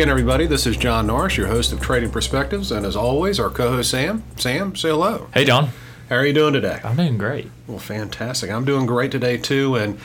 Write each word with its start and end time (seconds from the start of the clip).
again, 0.00 0.08
everybody. 0.08 0.46
This 0.46 0.66
is 0.66 0.78
John 0.78 1.08
Norris, 1.08 1.36
your 1.36 1.48
host 1.48 1.74
of 1.74 1.80
Trading 1.82 2.10
Perspectives, 2.10 2.72
and 2.72 2.86
as 2.86 2.96
always, 2.96 3.38
our 3.38 3.50
co-host 3.50 3.90
Sam. 3.90 4.24
Sam, 4.36 4.74
say 4.74 4.88
hello. 4.88 5.28
Hey, 5.34 5.44
John. 5.44 5.68
How 6.08 6.16
are 6.16 6.24
you 6.24 6.32
doing 6.32 6.54
today? 6.54 6.80
I'm 6.82 6.96
doing 6.96 7.18
great. 7.18 7.50
Well, 7.66 7.78
fantastic. 7.78 8.50
I'm 8.50 8.64
doing 8.64 8.86
great 8.86 9.12
today 9.12 9.36
too, 9.36 9.76
and 9.76 10.00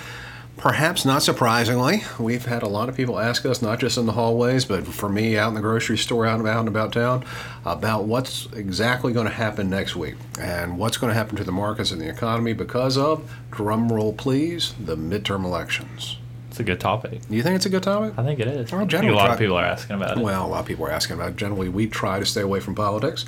perhaps 0.57 1.05
not 1.05 1.23
surprisingly, 1.23 2.03
we've 2.19 2.43
had 2.43 2.61
a 2.61 2.67
lot 2.67 2.89
of 2.89 2.97
people 2.97 3.17
ask 3.17 3.45
us, 3.45 3.61
not 3.61 3.79
just 3.79 3.97
in 3.97 4.05
the 4.05 4.11
hallways, 4.11 4.65
but 4.65 4.85
for 4.85 5.07
me 5.07 5.37
out 5.37 5.47
in 5.47 5.53
the 5.53 5.61
grocery 5.61 5.97
store, 5.97 6.25
out 6.25 6.33
and 6.33 6.41
about 6.41 6.59
and 6.59 6.67
about 6.67 6.91
town, 6.91 7.23
about 7.63 8.03
what's 8.03 8.47
exactly 8.47 9.13
going 9.13 9.27
to 9.27 9.33
happen 9.33 9.69
next 9.69 9.95
week 9.95 10.15
and 10.41 10.77
what's 10.77 10.97
going 10.97 11.09
to 11.09 11.17
happen 11.17 11.37
to 11.37 11.45
the 11.45 11.53
markets 11.53 11.91
and 11.91 12.01
the 12.01 12.09
economy 12.09 12.51
because 12.51 12.97
of, 12.97 13.33
drum 13.49 13.87
roll 13.89 14.11
please, 14.11 14.75
the 14.77 14.97
midterm 14.97 15.45
elections. 15.45 16.17
It's 16.55 16.61
a 16.61 16.63
good 16.63 16.79
topic. 16.79 17.19
You 17.29 17.43
think 17.43 17.57
it's 17.57 17.65
a 17.65 17.69
good 17.69 17.83
topic? 17.83 18.13
I 18.17 18.23
think 18.23 18.39
it 18.39 18.47
is. 18.47 18.71
Well, 18.71 18.79
I 18.79 18.87
think 18.87 19.03
a 19.03 19.13
lot 19.13 19.25
try- 19.25 19.33
of 19.33 19.39
people 19.39 19.57
are 19.57 19.65
asking 19.65 19.97
about 19.97 20.17
it. 20.17 20.23
Well, 20.23 20.45
a 20.45 20.47
lot 20.47 20.61
of 20.61 20.65
people 20.65 20.85
are 20.85 20.89
asking 20.89 21.17
about 21.17 21.31
it. 21.31 21.35
Generally, 21.35 21.67
we 21.67 21.85
try 21.85 22.17
to 22.17 22.25
stay 22.25 22.39
away 22.39 22.61
from 22.61 22.75
politics 22.75 23.25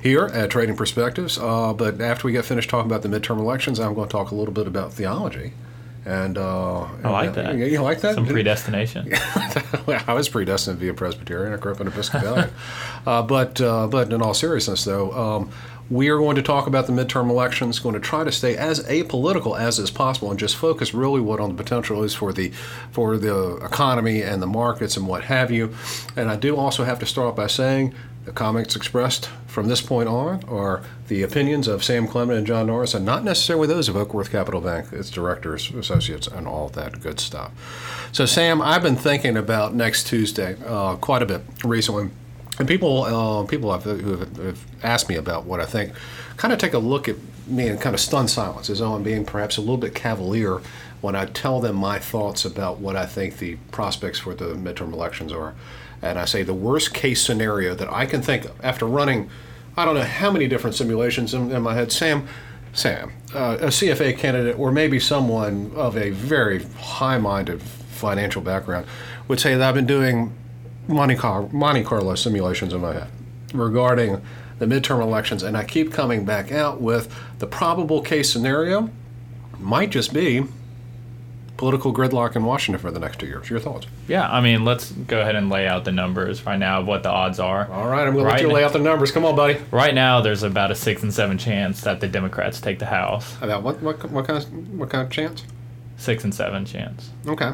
here 0.00 0.26
at 0.26 0.48
Trading 0.50 0.76
Perspectives. 0.76 1.38
Uh, 1.38 1.72
but 1.72 2.00
after 2.00 2.28
we 2.28 2.32
get 2.32 2.44
finished 2.44 2.70
talking 2.70 2.88
about 2.88 3.02
the 3.02 3.08
midterm 3.08 3.40
elections, 3.40 3.80
I'm 3.80 3.94
going 3.94 4.06
to 4.06 4.12
talk 4.12 4.30
a 4.30 4.36
little 4.36 4.54
bit 4.54 4.68
about 4.68 4.92
theology. 4.92 5.54
And 6.04 6.38
uh, 6.38 6.82
I 7.02 7.10
like 7.10 7.36
and, 7.36 7.60
that. 7.60 7.68
You, 7.68 7.82
like 7.82 8.00
that? 8.02 8.14
Some 8.14 8.26
predestination. 8.26 9.12
I 10.06 10.14
was 10.14 10.28
predestined 10.28 10.78
to 10.78 10.80
be 10.80 10.88
a 10.88 10.94
Presbyterian. 10.94 11.52
I 11.52 11.56
grew 11.56 11.72
up 11.72 11.80
an 11.80 11.88
Episcopalian. 11.88 12.50
uh, 13.06 13.22
but 13.22 13.60
uh, 13.60 13.88
but 13.88 14.12
in 14.12 14.22
all 14.22 14.34
seriousness, 14.34 14.84
though, 14.84 15.10
um, 15.10 15.50
we 15.90 16.08
are 16.08 16.18
going 16.18 16.36
to 16.36 16.42
talk 16.42 16.66
about 16.66 16.86
the 16.86 16.92
midterm 16.92 17.30
elections. 17.30 17.78
Going 17.78 17.94
to 17.94 18.00
try 18.00 18.24
to 18.24 18.32
stay 18.32 18.56
as 18.56 18.84
apolitical 18.84 19.58
as 19.58 19.78
is 19.78 19.90
possible 19.90 20.30
and 20.30 20.38
just 20.38 20.56
focus 20.56 20.92
really 20.92 21.20
what 21.20 21.40
on 21.40 21.50
the 21.50 21.62
potential 21.62 22.02
is 22.02 22.14
for 22.14 22.32
the 22.32 22.50
for 22.92 23.16
the 23.16 23.56
economy 23.56 24.22
and 24.22 24.42
the 24.42 24.46
markets 24.46 24.96
and 24.96 25.06
what 25.06 25.24
have 25.24 25.50
you. 25.50 25.74
And 26.16 26.30
I 26.30 26.36
do 26.36 26.56
also 26.56 26.84
have 26.84 26.98
to 27.00 27.06
start 27.06 27.36
by 27.36 27.46
saying. 27.46 27.94
The 28.24 28.34
comments 28.34 28.76
expressed 28.76 29.30
from 29.46 29.68
this 29.68 29.80
point 29.80 30.06
on 30.06 30.44
are 30.44 30.82
the 31.06 31.22
opinions 31.22 31.66
of 31.66 31.82
Sam 31.82 32.06
Clement 32.06 32.36
and 32.36 32.46
John 32.46 32.66
Norris, 32.66 32.92
and 32.92 33.02
not 33.02 33.24
necessarily 33.24 33.66
those 33.66 33.88
of 33.88 33.96
Oakworth 33.96 34.30
Capital 34.30 34.60
Bank, 34.60 34.92
its 34.92 35.08
directors, 35.08 35.70
associates, 35.70 36.26
and 36.26 36.46
all 36.46 36.68
that 36.68 37.00
good 37.00 37.20
stuff. 37.20 37.50
So, 38.12 38.26
Sam, 38.26 38.60
I've 38.60 38.82
been 38.82 38.96
thinking 38.96 39.38
about 39.38 39.74
next 39.74 40.08
Tuesday 40.08 40.58
uh, 40.66 40.96
quite 40.96 41.22
a 41.22 41.26
bit 41.26 41.40
recently, 41.64 42.10
and 42.58 42.66
people 42.66 43.04
uh, 43.04 43.44
people 43.44 43.72
have, 43.72 43.84
who 43.84 44.16
have, 44.16 44.66
asked 44.82 45.08
me 45.08 45.16
about 45.16 45.44
what 45.44 45.60
I 45.60 45.64
think. 45.64 45.92
Kind 46.36 46.52
of 46.52 46.58
take 46.58 46.74
a 46.74 46.78
look 46.78 47.08
at 47.08 47.16
me 47.46 47.68
in 47.68 47.78
kind 47.78 47.94
of 47.94 48.00
stunned 48.00 48.30
silence, 48.30 48.70
as 48.70 48.78
though 48.80 48.94
I'm 48.94 49.02
being 49.02 49.24
perhaps 49.24 49.56
a 49.56 49.60
little 49.60 49.76
bit 49.76 49.94
cavalier 49.94 50.60
when 51.00 51.14
I 51.14 51.26
tell 51.26 51.60
them 51.60 51.76
my 51.76 51.98
thoughts 51.98 52.44
about 52.44 52.78
what 52.78 52.96
I 52.96 53.06
think 53.06 53.38
the 53.38 53.56
prospects 53.70 54.18
for 54.18 54.34
the 54.34 54.54
midterm 54.54 54.92
elections 54.92 55.32
are. 55.32 55.54
And 56.02 56.18
I 56.18 56.24
say 56.24 56.42
the 56.42 56.54
worst 56.54 56.94
case 56.94 57.22
scenario 57.22 57.74
that 57.74 57.92
I 57.92 58.06
can 58.06 58.22
think 58.22 58.44
of 58.44 58.64
after 58.64 58.86
running, 58.86 59.30
I 59.76 59.84
don't 59.84 59.94
know 59.94 60.02
how 60.02 60.30
many 60.30 60.48
different 60.48 60.76
simulations 60.76 61.34
in, 61.34 61.50
in 61.50 61.62
my 61.62 61.74
head. 61.74 61.92
Sam, 61.92 62.28
Sam, 62.72 63.12
uh, 63.34 63.58
a 63.60 63.66
CFA 63.66 64.16
candidate, 64.16 64.58
or 64.58 64.70
maybe 64.70 65.00
someone 65.00 65.72
of 65.74 65.96
a 65.96 66.10
very 66.10 66.62
high-minded 66.64 67.62
financial 67.62 68.42
background, 68.42 68.86
would 69.26 69.40
say 69.40 69.54
that 69.54 69.68
I've 69.68 69.74
been 69.74 69.86
doing 69.86 70.32
Monte 70.88 71.14
Carlo, 71.16 71.48
Monte 71.52 71.84
Carlo 71.84 72.14
simulations 72.14 72.72
in 72.72 72.80
my 72.80 72.94
head 72.94 73.08
regarding 73.54 74.20
the 74.58 74.66
midterm 74.66 75.00
elections, 75.00 75.42
and 75.42 75.56
I 75.56 75.64
keep 75.64 75.92
coming 75.92 76.24
back 76.24 76.50
out 76.50 76.80
with 76.80 77.14
the 77.38 77.46
probable 77.46 78.02
case 78.02 78.32
scenario 78.32 78.90
might 79.58 79.90
just 79.90 80.12
be 80.12 80.44
political 81.56 81.92
gridlock 81.92 82.36
in 82.36 82.44
Washington 82.44 82.80
for 82.80 82.90
the 82.90 83.00
next 83.00 83.18
two 83.18 83.26
years. 83.26 83.50
Your 83.50 83.58
thoughts? 83.58 83.86
yeah, 84.06 84.30
I 84.30 84.40
mean, 84.40 84.64
let's 84.64 84.90
go 84.92 85.20
ahead 85.20 85.34
and 85.34 85.50
lay 85.50 85.66
out 85.66 85.84
the 85.84 85.92
numbers 85.92 86.46
right 86.46 86.58
now 86.58 86.80
of 86.80 86.86
what 86.86 87.02
the 87.02 87.10
odds 87.10 87.38
are. 87.40 87.70
All 87.70 87.88
right, 87.88 88.06
I'm 88.06 88.14
going 88.14 88.24
to 88.24 88.30
let 88.30 88.32
Right 88.34 88.40
you 88.40 88.50
lay 88.50 88.64
out 88.64 88.72
the 88.72 88.78
numbers. 88.78 89.10
Come 89.10 89.24
on, 89.24 89.36
buddy. 89.36 89.60
Right 89.70 89.94
now, 89.94 90.20
there's 90.20 90.42
about 90.42 90.70
a 90.70 90.74
six 90.74 91.02
and 91.02 91.12
seven 91.12 91.36
chance 91.36 91.80
that 91.82 92.00
the 92.00 92.08
Democrats 92.08 92.60
take 92.60 92.78
the 92.78 92.86
House. 92.86 93.36
About 93.42 93.62
what 93.62 93.82
what 93.82 94.10
what 94.10 94.26
kind 94.26 94.42
of 94.42 94.78
what 94.78 94.88
kind 94.90 95.04
of 95.04 95.12
chance? 95.12 95.44
Six 95.96 96.24
and 96.24 96.34
seven 96.34 96.64
chance. 96.64 97.10
Okay. 97.26 97.52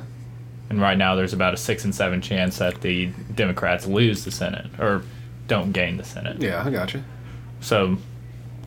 And 0.70 0.80
right 0.80 0.97
now, 0.97 1.14
there's 1.14 1.32
about 1.32 1.54
a 1.54 1.56
six 1.56 1.84
and 1.84 1.94
seven 1.94 2.20
chance 2.20 2.58
that 2.58 2.80
the 2.80 3.06
Democrats 3.34 3.86
lose 3.86 4.25
the 4.25 4.30
Senate 4.30 4.66
or 4.78 5.02
don't 5.47 5.72
gain 5.72 5.97
the 5.98 6.04
Senate. 6.04 6.41
Yeah, 6.41 6.62
I 6.64 6.70
got 6.70 6.94
you. 6.94 7.04
So, 7.60 7.98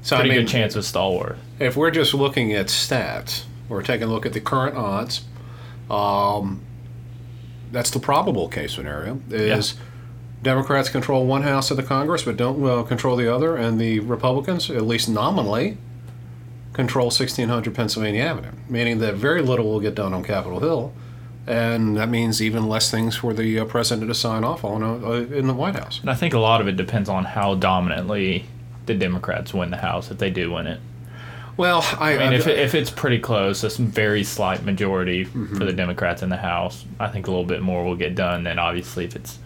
So 0.01 0.15
pretty 0.15 0.31
I 0.31 0.33
mean, 0.35 0.45
good 0.45 0.51
chance 0.51 0.75
with 0.75 0.85
Stallworth. 0.85 1.37
if 1.59 1.75
we're 1.75 1.91
just 1.91 2.13
looking 2.13 2.53
at 2.53 2.67
stats, 2.67 3.43
we're 3.67 3.81
taking 3.83 4.07
a 4.07 4.11
look 4.11 4.25
at 4.25 4.33
the 4.33 4.41
current 4.41 4.75
odds. 4.77 5.25
Um, 5.89 6.61
that's 7.71 7.89
the 7.89 7.99
probable 7.99 8.47
case 8.47 8.73
scenario. 8.75 9.19
Is 9.29 9.75
Democrats 10.43 10.89
control 10.89 11.25
one 11.25 11.41
house 11.41 11.71
of 11.71 11.77
the 11.77 11.83
Congress 11.83 12.23
but 12.23 12.37
don't 12.37 12.63
uh, 12.63 12.83
control 12.83 13.15
the 13.15 13.33
other, 13.33 13.57
and 13.57 13.79
the 13.81 13.99
Republicans, 14.01 14.69
at 14.69 14.83
least 14.83 15.09
nominally, 15.09 15.77
control 16.73 17.05
1600 17.07 17.73
Pennsylvania 17.73 18.21
Avenue, 18.23 18.51
meaning 18.69 18.99
that 18.99 19.15
very 19.15 19.41
little 19.41 19.65
will 19.65 19.79
get 19.79 19.95
done 19.95 20.13
on 20.13 20.23
Capitol 20.23 20.59
Hill, 20.59 20.93
and 21.47 21.95
that 21.97 22.09
means 22.09 22.41
even 22.41 22.67
less 22.67 22.91
things 22.91 23.15
for 23.15 23.33
the 23.33 23.59
uh, 23.59 23.65
president 23.65 24.09
to 24.09 24.13
sign 24.13 24.43
off 24.43 24.63
on 24.63 24.83
uh, 24.83 24.93
uh, 25.07 25.11
in 25.33 25.47
the 25.47 25.53
White 25.53 25.75
House. 25.75 25.99
And 26.01 26.09
I 26.09 26.13
think 26.13 26.33
a 26.33 26.39
lot 26.39 26.61
of 26.61 26.67
it 26.67 26.75
depends 26.75 27.09
on 27.09 27.23
how 27.25 27.55
dominantly 27.55 28.45
the 28.85 28.93
Democrats 28.93 29.53
win 29.53 29.71
the 29.71 29.77
House, 29.77 30.11
if 30.11 30.17
they 30.17 30.29
do 30.29 30.51
win 30.51 30.67
it. 30.67 30.79
Well, 31.55 31.83
I, 31.99 32.13
I 32.13 32.17
mean, 32.19 32.33
if, 32.33 32.45
it, 32.45 32.59
if 32.59 32.75
it's 32.75 32.91
pretty 32.91 33.17
close, 33.17 33.63
a 33.63 33.81
very 33.81 34.23
slight 34.23 34.63
majority 34.63 35.25
Mm-hmm. 35.25 35.57
for 35.57 35.65
the 35.65 35.73
Democrats 35.73 36.21
in 36.21 36.29
the 36.29 36.37
House, 36.37 36.85
I 36.99 37.07
think 37.07 37.27
a 37.27 37.31
little 37.31 37.45
bit 37.45 37.61
more 37.63 37.83
will 37.83 37.95
get 37.95 38.13
done 38.13 38.43
than 38.43 38.59
obviously 38.59 39.05
if 39.05 39.15
it's 39.15 39.39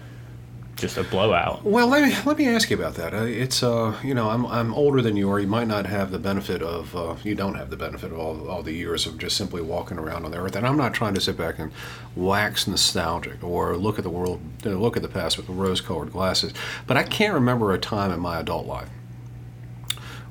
just 0.81 0.97
a 0.97 1.03
blowout. 1.03 1.63
Well, 1.63 1.87
let 1.87 2.03
me 2.03 2.15
let 2.25 2.37
me 2.37 2.47
ask 2.47 2.69
you 2.69 2.77
about 2.77 2.95
that. 2.95 3.13
Uh, 3.13 3.23
It's 3.23 3.63
uh, 3.63 3.95
you 4.03 4.13
know, 4.13 4.29
I'm 4.29 4.45
I'm 4.47 4.73
older 4.73 5.01
than 5.01 5.15
you 5.15 5.31
are. 5.31 5.39
You 5.39 5.47
might 5.47 5.67
not 5.67 5.85
have 5.85 6.11
the 6.11 6.19
benefit 6.19 6.61
of 6.61 6.95
uh, 6.95 7.15
you 7.23 7.35
don't 7.35 7.55
have 7.55 7.69
the 7.69 7.77
benefit 7.77 8.11
of 8.11 8.19
all, 8.19 8.49
all 8.49 8.63
the 8.63 8.73
years 8.73 9.05
of 9.05 9.17
just 9.17 9.37
simply 9.37 9.61
walking 9.61 9.97
around 9.97 10.25
on 10.25 10.31
the 10.31 10.39
earth. 10.39 10.55
And 10.55 10.67
I'm 10.67 10.77
not 10.77 10.93
trying 10.93 11.13
to 11.13 11.21
sit 11.21 11.37
back 11.37 11.59
and 11.59 11.71
wax 12.15 12.67
nostalgic 12.67 13.43
or 13.43 13.77
look 13.77 13.97
at 13.97 14.03
the 14.03 14.09
world, 14.09 14.41
uh, 14.65 14.69
look 14.69 14.97
at 14.97 15.03
the 15.03 15.09
past 15.09 15.37
with 15.37 15.47
rose-colored 15.47 16.11
glasses. 16.11 16.53
But 16.87 16.97
I 16.97 17.03
can't 17.03 17.33
remember 17.33 17.71
a 17.71 17.77
time 17.77 18.11
in 18.11 18.19
my 18.19 18.39
adult 18.39 18.65
life 18.65 18.89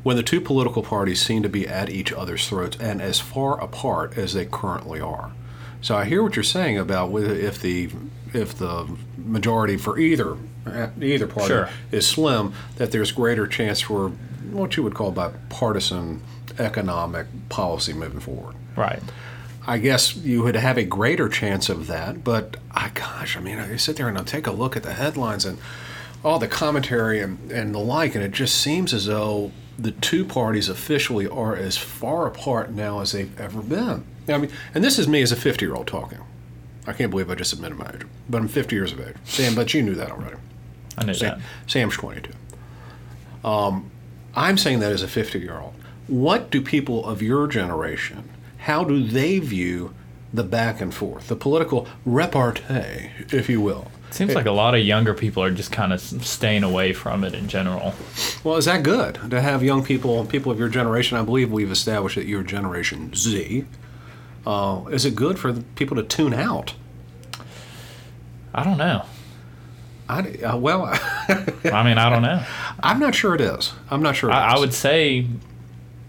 when 0.03 0.17
the 0.17 0.23
two 0.23 0.41
political 0.41 0.83
parties 0.83 1.21
seem 1.21 1.43
to 1.43 1.49
be 1.49 1.69
at 1.69 1.91
each 1.91 2.13
other's 2.13 2.49
throats 2.49 2.77
and 2.81 3.01
as 3.01 3.21
far 3.21 3.61
apart 3.61 4.17
as 4.19 4.33
they 4.33 4.47
currently 4.47 5.01
are. 5.01 5.31
So 5.83 5.97
I 5.97 6.05
hear 6.05 6.23
what 6.23 6.37
you're 6.37 6.43
saying 6.43 6.79
about 6.79 7.15
if 7.15 7.61
the 7.61 7.91
if 8.33 8.57
the 8.57 8.87
majority 9.17 9.77
for 9.77 9.99
either 9.99 10.37
either 11.01 11.27
party 11.27 11.49
Sure. 11.49 11.69
is 11.91 12.07
slim, 12.07 12.53
that 12.77 12.93
there's 12.93 13.13
greater 13.13 13.47
chance 13.47 13.81
for 13.81 14.11
what 14.51 14.77
you 14.77 14.83
would 14.83 14.95
call 14.95 15.11
bipartisan 15.11 16.23
economic 16.59 17.27
policy 17.49 17.93
moving 17.93 18.21
forward. 18.21 18.55
Right. 18.77 19.01
I 19.67 19.79
guess 19.79 20.17
you 20.17 20.43
would 20.43 20.57
have 20.57 20.79
a 20.79 20.85
greater 20.85 21.29
chance 21.29 21.69
of 21.69 21.87
that, 21.87 22.25
but 22.25 22.57
I 22.73 22.91
gosh, 22.95 23.37
I 23.37 23.41
mean, 23.41 23.59
I 23.59 23.77
sit 23.77 23.97
there 23.97 24.09
and 24.09 24.19
I 24.19 24.23
take 24.23 24.47
a 24.47 24.53
look 24.53 24.77
at 24.77 24.83
the 24.83 24.93
headlines 24.95 25.45
and 25.45 25.59
all 26.25 26.39
the 26.39 26.49
commentary 26.49 27.21
and, 27.21 27.51
and 27.51 27.75
the 27.75 27.79
like, 27.79 28.15
and 28.15 28.23
it 28.25 28.33
just 28.33 28.57
seems 28.61 28.93
as 28.93 29.07
though 29.07 29.53
the 29.79 29.93
two 29.93 30.25
parties 30.25 30.69
officially 30.69 31.27
are 31.27 31.57
as 31.57 31.77
far 31.77 32.27
apart 32.27 32.71
now 32.71 33.01
as 33.01 33.13
they've 33.13 33.39
ever 33.41 33.63
been. 33.63 34.05
I 34.29 34.39
mean, 34.39 34.51
and 34.75 34.85
this 34.85 34.99
is 34.99 35.09
me 35.09 35.23
as 35.23 35.33
a 35.33 35.37
50 35.37 35.65
year 35.65 35.75
old 35.75 35.87
talking. 35.87 36.19
I 36.87 36.93
can't 36.93 37.11
believe 37.11 37.31
I 37.31 37.35
just 37.35 37.53
admitted 37.53 37.79
my 37.79 37.91
age, 37.95 38.07
but 38.29 38.39
I'm 38.39 38.49
50 38.49 38.75
years 38.75 38.93
of 38.93 39.01
age. 39.01 39.17
Sam, 39.25 39.55
but 39.55 39.75
you 39.75 39.83
knew 39.83 39.95
that 39.95 40.11
already. 40.11 40.37
I 40.97 41.05
knew 41.05 41.15
Sam, 41.15 41.39
that. 41.39 41.71
Sam's 41.71 41.95
22. 41.95 42.33
Um, 43.45 43.91
I'm 44.35 44.59
saying 44.59 44.81
that 44.81 44.93
as 44.93 45.03
a 45.03 45.09
50 45.09 45.39
year 45.39 45.59
old. 45.59 45.75
What 46.07 46.51
do 46.51 46.61
people 46.61 47.05
of 47.07 47.23
your 47.23 47.47
generation, 47.47 48.29
how 48.59 48.85
do 48.85 49.03
they 49.03 49.39
view 49.39 49.95
the 50.33 50.43
back 50.45 50.81
and 50.81 50.93
forth, 50.93 51.29
the 51.29 51.37
political 51.37 51.87
repartee, 52.05 53.11
if 53.33 53.49
you 53.49 53.61
will? 53.61 53.91
Seems 54.11 54.35
like 54.35 54.47
a 54.47 54.51
lot 54.51 54.75
of 54.75 54.81
younger 54.81 55.15
people 55.15 55.43
are 55.43 55.53
just 55.53 55.71
kind 55.71 55.93
of 55.93 56.01
staying 56.01 56.65
away 56.65 56.93
from 56.93 57.23
it 57.23 57.33
in 57.33 57.47
general. 57.47 57.95
Well, 58.43 58.57
is 58.57 58.65
that 58.65 58.83
good 58.83 59.31
to 59.31 59.41
have 59.41 59.63
young 59.63 59.85
people, 59.85 60.25
people 60.25 60.51
of 60.51 60.59
your 60.59 60.69
generation? 60.69 61.17
I 61.17 61.23
believe 61.23 61.53
we've 61.53 61.71
established 61.71 62.17
that 62.17 62.27
you're 62.27 62.43
Generation 62.43 63.15
Z. 63.15 63.65
Uh, 64.47 64.85
is 64.91 65.05
it 65.05 65.15
good 65.15 65.39
for 65.39 65.53
the 65.53 65.63
people 65.75 65.97
to 65.97 66.03
tune 66.03 66.35
out? 66.35 66.75
I 68.55 68.65
don't 68.65 68.79
know. 68.79 69.05
I, 70.09 70.21
uh, 70.43 70.57
well, 70.57 70.87
I 70.89 71.85
mean, 71.85 71.99
I 71.99 72.11
don't 72.11 72.23
know. 72.23 72.45
I'm 72.83 72.99
not 72.99 73.15
sure 73.15 73.35
it 73.35 73.41
is. 73.41 73.73
I'm 73.91 74.03
not 74.03 74.17
sure. 74.17 74.31
it 74.31 74.33
I, 74.33 74.57
I 74.57 74.59
would 74.59 74.75
say 74.75 75.27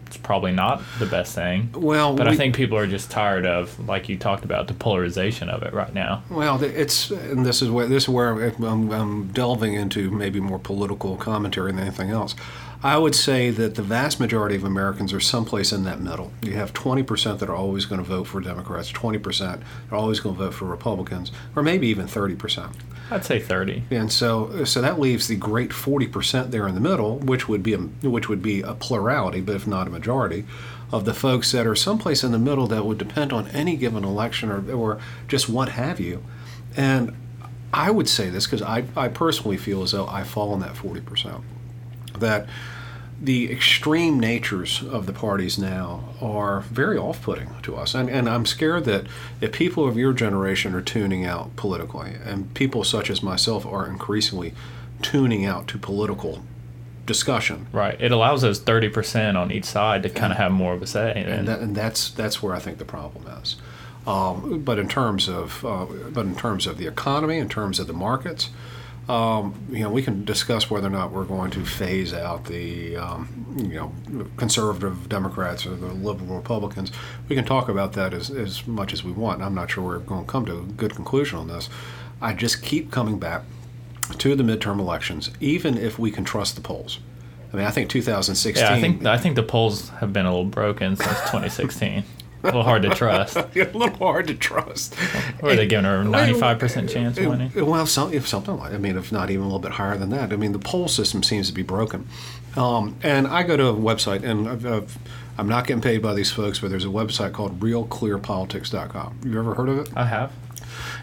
it's 0.07 0.17
probably 0.17 0.51
not 0.51 0.81
the 0.97 1.05
best 1.05 1.35
thing. 1.35 1.69
Well, 1.73 2.15
But 2.15 2.27
I 2.27 2.35
think 2.35 2.55
people 2.55 2.77
are 2.77 2.87
just 2.87 3.11
tired 3.11 3.45
of, 3.45 3.87
like 3.87 4.09
you 4.09 4.17
talked 4.17 4.43
about, 4.43 4.67
the 4.67 4.73
polarization 4.73 5.49
of 5.49 5.61
it 5.63 5.73
right 5.73 5.93
now. 5.93 6.23
Well, 6.29 6.61
it's 6.63 7.11
and 7.11 7.45
this 7.45 7.61
is 7.61 7.69
where 7.69 7.85
this 7.87 8.03
is 8.03 8.09
where 8.09 8.31
I'm, 8.61 8.91
I'm 8.91 9.27
delving 9.27 9.75
into 9.75 10.09
maybe 10.09 10.39
more 10.39 10.59
political 10.59 11.15
commentary 11.15 11.71
than 11.71 11.81
anything 11.81 12.09
else. 12.09 12.35
I 12.83 12.97
would 12.97 13.13
say 13.13 13.51
that 13.51 13.75
the 13.75 13.83
vast 13.83 14.19
majority 14.19 14.55
of 14.55 14.63
Americans 14.63 15.13
are 15.13 15.19
someplace 15.19 15.71
in 15.71 15.83
that 15.83 15.99
middle. 15.99 16.31
You 16.41 16.53
have 16.53 16.73
20% 16.73 17.37
that 17.37 17.47
are 17.47 17.55
always 17.55 17.85
going 17.85 18.01
to 18.01 18.07
vote 18.07 18.23
for 18.25 18.41
Democrats, 18.41 18.91
20% 18.91 19.61
are 19.91 19.97
always 19.97 20.19
going 20.19 20.35
to 20.35 20.43
vote 20.45 20.55
for 20.55 20.65
Republicans, 20.65 21.31
or 21.55 21.61
maybe 21.61 21.87
even 21.87 22.07
30%. 22.07 22.73
I'd 23.11 23.23
say 23.23 23.39
30. 23.39 23.83
And 23.91 24.11
so, 24.11 24.63
so 24.65 24.81
that 24.81 24.99
leaves 24.99 25.27
the 25.27 25.35
great 25.35 25.69
40% 25.69 26.49
there 26.49 26.67
in 26.67 26.73
the 26.73 26.81
middle, 26.81 27.19
which 27.19 27.47
would 27.47 27.61
be 27.61 27.73
a, 27.73 27.77
which 27.77 28.27
would 28.29 28.41
be 28.41 28.61
a 28.61 28.73
plurality, 28.73 29.41
but 29.41 29.55
if 29.55 29.67
not 29.67 29.85
a 29.85 29.91
majority, 29.91 30.45
of 30.91 31.05
the 31.05 31.13
folks 31.13 31.51
that 31.51 31.67
are 31.67 31.75
someplace 31.75 32.23
in 32.23 32.31
the 32.31 32.39
middle 32.39 32.65
that 32.67 32.85
would 32.85 32.97
depend 32.97 33.31
on 33.31 33.47
any 33.49 33.75
given 33.75 34.03
election 34.03 34.49
or, 34.49 34.73
or 34.73 34.99
just 35.27 35.47
what 35.47 35.69
have 35.69 35.99
you. 35.99 36.23
And 36.75 37.15
I 37.73 37.91
would 37.91 38.09
say 38.09 38.29
this 38.29 38.47
because 38.47 38.61
I, 38.61 38.85
I 38.95 39.07
personally 39.07 39.57
feel 39.57 39.83
as 39.83 39.91
though 39.91 40.07
I 40.07 40.23
fall 40.23 40.53
in 40.55 40.61
that 40.61 40.73
40%. 40.73 41.43
That 42.21 42.47
the 43.21 43.51
extreme 43.51 44.19
natures 44.19 44.81
of 44.83 45.06
the 45.06 45.13
parties 45.13 45.59
now 45.59 46.06
are 46.19 46.62
very 46.62 46.97
off 46.97 47.21
putting 47.21 47.50
to 47.62 47.75
us. 47.75 47.94
And, 47.94 48.09
and 48.09 48.27
I'm 48.27 48.47
scared 48.47 48.85
that 48.85 49.06
if 49.39 49.51
people 49.51 49.88
of 49.88 49.95
your 49.95 50.12
generation 50.12 50.73
are 50.73 50.81
tuning 50.81 51.23
out 51.23 51.56
politically, 51.56 52.15
and 52.25 52.51
people 52.56 52.83
such 52.83 53.12
as 53.12 53.21
myself 53.21 53.63
are 53.65 53.88
increasingly 53.88 54.53
tuning 55.03 55.45
out 55.45 55.68
to 55.68 55.77
political 55.77 56.44
discussion, 57.06 57.68
Right. 57.71 58.00
It 58.01 58.12
allows 58.12 58.41
those 58.41 58.59
30% 58.59 59.35
on 59.35 59.51
each 59.51 59.65
side 59.65 60.01
to 60.03 60.09
kind 60.09 60.31
of 60.31 60.38
have 60.38 60.51
more 60.51 60.74
of 60.74 60.81
a 60.81 60.88
say. 60.88 61.13
and, 61.15 61.29
And 61.29 61.47
that, 61.47 61.59
and 61.59 61.75
that's 61.75 62.09
that's 62.09 62.41
where 62.41 62.56
I 62.56 62.59
think 62.59 62.79
the 62.79 62.85
problem 62.85 63.27
is. 63.41 63.57
Um, 64.07 64.62
but 64.62 64.79
in 64.79 64.88
terms 64.88 65.29
of 65.29 65.63
uh, 65.63 65.85
but 66.12 66.25
in 66.25 66.35
terms 66.35 66.65
of 66.65 66.77
the 66.77 66.88
economy, 66.88 67.38
in 67.38 67.50
terms 67.50 67.79
of 67.79 67.85
the 67.85 67.94
markets, 67.94 68.50
um, 69.11 69.53
you 69.69 69.79
know, 69.79 69.89
we 69.89 70.01
can 70.01 70.23
discuss 70.23 70.71
whether 70.71 70.87
or 70.87 70.91
not 70.91 71.11
we're 71.11 71.25
going 71.25 71.51
to 71.51 71.65
phase 71.65 72.13
out 72.13 72.45
the 72.45 72.95
um, 72.95 73.57
you 73.57 73.75
know 73.75 73.91
conservative 74.37 75.09
Democrats 75.09 75.65
or 75.65 75.75
the 75.75 75.87
liberal 75.87 76.37
Republicans. 76.37 76.93
We 77.27 77.35
can 77.35 77.43
talk 77.43 77.67
about 77.67 77.91
that 77.93 78.13
as, 78.13 78.29
as 78.29 78.65
much 78.65 78.93
as 78.93 79.03
we 79.03 79.11
want. 79.11 79.41
I'm 79.41 79.53
not 79.53 79.69
sure 79.69 79.83
we're 79.83 79.99
going 79.99 80.23
to 80.25 80.31
come 80.31 80.45
to 80.45 80.59
a 80.59 80.61
good 80.61 80.95
conclusion 80.95 81.39
on 81.39 81.49
this. 81.49 81.69
I 82.21 82.33
just 82.33 82.63
keep 82.63 82.89
coming 82.89 83.19
back 83.19 83.43
to 84.17 84.33
the 84.33 84.43
midterm 84.43 84.79
elections, 84.79 85.29
even 85.41 85.77
if 85.77 85.99
we 85.99 86.09
can 86.09 86.23
trust 86.23 86.55
the 86.55 86.61
polls. 86.61 86.99
I 87.51 87.57
mean, 87.57 87.65
I 87.65 87.71
think 87.71 87.89
2016. 87.89 88.63
yeah, 88.63 88.73
I 88.73 88.79
think 88.79 89.05
I 89.05 89.17
think 89.17 89.35
the 89.35 89.43
polls 89.43 89.89
have 89.89 90.13
been 90.13 90.25
a 90.25 90.29
little 90.29 90.45
broken 90.45 90.95
since 90.95 91.19
2016. 91.19 92.05
a 92.43 92.47
little 92.47 92.63
hard 92.63 92.81
to 92.83 92.89
trust. 92.89 93.38
a 93.55 93.63
little 93.73 93.89
hard 93.97 94.27
to 94.27 94.33
trust. 94.33 94.95
Or 95.41 95.51
are 95.51 95.55
they 95.55 95.67
giving 95.67 95.85
her 95.85 96.01
a 96.01 96.03
95% 96.03 96.89
chance 96.89 97.17
of 97.17 97.25
winning? 97.25 97.51
Well, 97.53 97.85
some, 97.85 98.13
if 98.13 98.27
something 98.27 98.57
like, 98.57 98.73
I 98.73 98.77
mean, 98.77 98.97
if 98.97 99.11
not 99.11 99.29
even 99.29 99.43
a 99.43 99.45
little 99.45 99.59
bit 99.59 99.73
higher 99.73 99.97
than 99.97 100.09
that. 100.09 100.33
I 100.33 100.35
mean, 100.35 100.51
the 100.51 100.59
poll 100.59 100.88
system 100.88 101.23
seems 101.23 101.47
to 101.47 101.53
be 101.53 101.61
broken. 101.61 102.07
Um, 102.55 102.95
and 103.03 103.27
I 103.27 103.43
go 103.43 103.55
to 103.55 103.67
a 103.67 103.73
website, 103.73 104.23
and 104.23 104.49
I've, 104.49 104.65
I've, 104.65 104.97
I'm 105.38 105.47
not 105.47 105.67
getting 105.67 105.81
paid 105.81 106.01
by 106.01 106.13
these 106.13 106.31
folks, 106.31 106.59
but 106.59 106.69
there's 106.69 106.85
a 106.85 106.89
website 106.89 107.33
called 107.33 107.59
RealClearPolitics.com. 107.59 109.21
You 109.25 109.39
ever 109.39 109.53
heard 109.53 109.69
of 109.69 109.79
it? 109.79 109.89
I 109.95 110.05
have. 110.05 110.31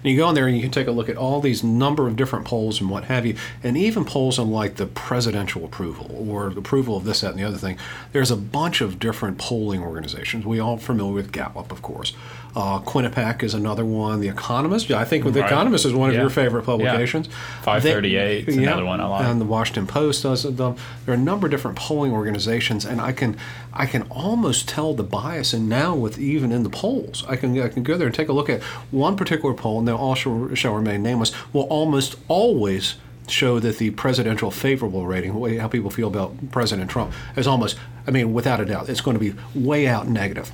And 0.02 0.10
you 0.12 0.16
go 0.16 0.28
in 0.28 0.34
there 0.34 0.46
and 0.46 0.56
you 0.56 0.62
can 0.62 0.70
take 0.70 0.86
a 0.86 0.90
look 0.92 1.08
at 1.08 1.16
all 1.16 1.40
these 1.40 1.62
number 1.64 2.06
of 2.06 2.16
different 2.16 2.44
polls 2.44 2.80
and 2.80 2.88
what 2.90 3.04
have 3.04 3.24
you, 3.26 3.34
and 3.62 3.76
even 3.76 4.04
polls 4.04 4.38
on 4.38 4.50
like 4.50 4.76
the 4.76 4.86
presidential 4.86 5.64
approval 5.64 6.10
or 6.30 6.48
approval 6.48 6.96
of 6.96 7.04
this, 7.04 7.20
that, 7.20 7.30
and 7.30 7.38
the 7.38 7.44
other 7.44 7.56
thing. 7.58 7.78
There's 8.12 8.30
a 8.30 8.36
bunch 8.36 8.80
of 8.80 8.98
different 8.98 9.38
polling 9.38 9.82
organizations. 9.82 10.44
We 10.46 10.60
all 10.60 10.76
familiar 10.76 11.12
with 11.14 11.32
Gallup, 11.32 11.72
of 11.72 11.82
course. 11.82 12.14
Uh, 12.56 12.80
Quinnipiac 12.80 13.42
is 13.42 13.54
another 13.54 13.84
one. 13.84 14.20
The 14.20 14.28
Economist, 14.28 14.90
I 14.90 15.04
think, 15.04 15.24
with 15.24 15.34
The 15.34 15.44
Economist 15.44 15.84
is 15.84 15.92
one 15.92 16.08
of 16.08 16.14
Yeah. 16.16 16.22
your 16.22 16.30
favorite 16.30 16.62
Yeah. 16.62 16.66
publications. 16.66 17.28
538 17.62 18.48
's 18.48 18.56
They- 18.56 18.64
another 18.64 18.84
one 18.84 19.00
I 19.00 19.06
like. 19.06 19.24
And 19.26 19.40
the 19.40 19.44
Washington 19.44 19.86
Post 19.86 20.22
does 20.22 20.44
it. 20.44 20.56
There 20.56 20.74
are 21.08 21.12
a 21.12 21.16
number 21.16 21.46
of 21.46 21.50
different 21.50 21.76
polling 21.76 22.10
organizations, 22.12 22.84
and 22.84 23.00
I 23.00 23.12
can 23.12 23.36
I 23.78 23.86
can 23.86 24.02
almost 24.10 24.68
tell 24.68 24.92
the 24.92 25.04
bias. 25.04 25.52
And 25.54 25.68
now 25.68 25.94
with 25.94 26.18
even 26.18 26.52
in 26.52 26.64
the 26.64 26.70
polls, 26.70 27.24
I 27.28 27.36
can 27.36 27.58
I 27.60 27.68
can 27.68 27.82
go 27.84 27.96
there 27.96 28.08
and 28.08 28.14
take 28.14 28.28
a 28.28 28.32
look 28.32 28.50
at 28.50 28.62
one 28.90 29.16
particular 29.16 29.54
poll, 29.54 29.78
and 29.78 29.86
they 29.88 29.92
all 29.92 30.14
shall, 30.14 30.54
shall 30.54 30.74
remain 30.74 31.02
nameless. 31.02 31.32
Will 31.52 31.62
almost 31.62 32.16
always 32.28 32.96
show 33.28 33.58
that 33.60 33.78
the 33.78 33.90
presidential 33.90 34.50
favorable 34.50 35.06
rating, 35.06 35.58
how 35.58 35.68
people 35.68 35.90
feel 35.90 36.08
about 36.08 36.50
President 36.50 36.90
Trump, 36.90 37.12
is 37.36 37.46
almost. 37.46 37.78
I 38.06 38.10
mean, 38.10 38.32
without 38.32 38.58
a 38.60 38.64
doubt, 38.64 38.88
it's 38.88 39.00
going 39.00 39.18
to 39.18 39.20
be 39.20 39.34
way 39.54 39.86
out 39.86 40.08
negative. 40.08 40.50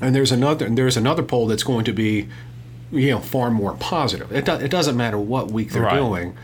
And 0.00 0.14
there's 0.14 0.32
another 0.32 0.68
there's 0.68 0.96
another 0.96 1.22
poll 1.22 1.46
that's 1.48 1.64
going 1.64 1.84
to 1.84 1.92
be, 1.92 2.28
you 2.90 3.10
know, 3.10 3.20
far 3.20 3.50
more 3.50 3.74
positive. 3.74 4.32
It, 4.32 4.44
do, 4.46 4.52
it 4.54 4.70
doesn't 4.70 4.96
matter 4.96 5.18
what 5.18 5.50
week 5.50 5.70
they're 5.72 5.82
Right. 5.82 5.96
doing. 5.96 6.36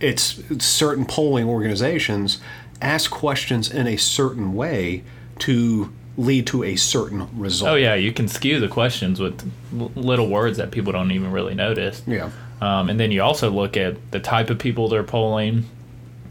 It's, 0.00 0.38
it's 0.50 0.66
certain 0.66 1.06
polling 1.06 1.48
organizations 1.48 2.38
ask 2.82 3.10
questions 3.10 3.70
in 3.70 3.86
a 3.86 3.96
certain 3.96 4.54
way 4.54 5.02
to 5.40 5.92
lead 6.16 6.46
to 6.48 6.64
a 6.64 6.76
certain 6.76 7.28
result. 7.38 7.72
Oh 7.72 7.74
yeah, 7.74 7.94
you 7.94 8.12
can 8.12 8.28
skew 8.28 8.58
the 8.60 8.68
questions 8.68 9.20
with 9.20 9.50
little 9.72 10.28
words 10.28 10.58
that 10.58 10.70
people 10.70 10.92
don't 10.92 11.10
even 11.12 11.30
really 11.30 11.54
notice. 11.54 12.02
Yeah. 12.06 12.30
Um, 12.60 12.88
and 12.88 12.98
then 12.98 13.12
you 13.12 13.22
also 13.22 13.50
look 13.50 13.76
at 13.76 14.12
the 14.12 14.20
type 14.20 14.48
of 14.48 14.58
people 14.58 14.88
they're 14.88 15.02
polling, 15.02 15.66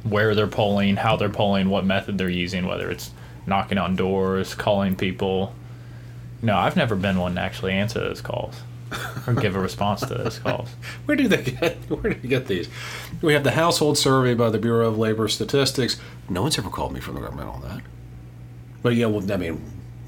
where 0.03 0.33
they're 0.33 0.47
polling, 0.47 0.95
how 0.95 1.15
they're 1.15 1.29
polling, 1.29 1.69
what 1.69 1.85
method 1.85 2.17
they're 2.17 2.29
using, 2.29 2.65
whether 2.65 2.89
it's 2.89 3.11
knocking 3.45 3.77
on 3.77 3.95
doors, 3.95 4.55
calling 4.55 4.95
people. 4.95 5.53
No, 6.41 6.57
I've 6.57 6.75
never 6.75 6.95
been 6.95 7.19
one 7.19 7.35
to 7.35 7.41
actually 7.41 7.73
answer 7.73 7.99
those 7.99 8.21
calls 8.21 8.55
or 9.27 9.33
give 9.33 9.55
a 9.55 9.59
response 9.59 10.01
to 10.01 10.13
those 10.15 10.39
calls. 10.39 10.69
Where 11.05 11.17
do 11.17 11.27
they 11.27 11.43
get 11.43 11.77
where 11.89 12.13
do 12.13 12.19
they 12.19 12.27
get 12.27 12.47
these? 12.47 12.69
We 13.21 13.33
have 13.33 13.43
the 13.43 13.51
household 13.51 13.97
survey 13.97 14.33
by 14.33 14.49
the 14.49 14.59
Bureau 14.59 14.87
of 14.87 14.97
Labor 14.97 15.27
Statistics. 15.27 15.99
No 16.29 16.43
one's 16.43 16.57
ever 16.57 16.69
called 16.69 16.93
me 16.93 16.99
from 16.99 17.15
the 17.15 17.21
government 17.21 17.49
on 17.49 17.61
that. 17.63 17.81
But 18.85 18.93
yeah, 18.93 19.07
well, 19.07 19.31
I 19.33 19.37
mean, 19.37 19.59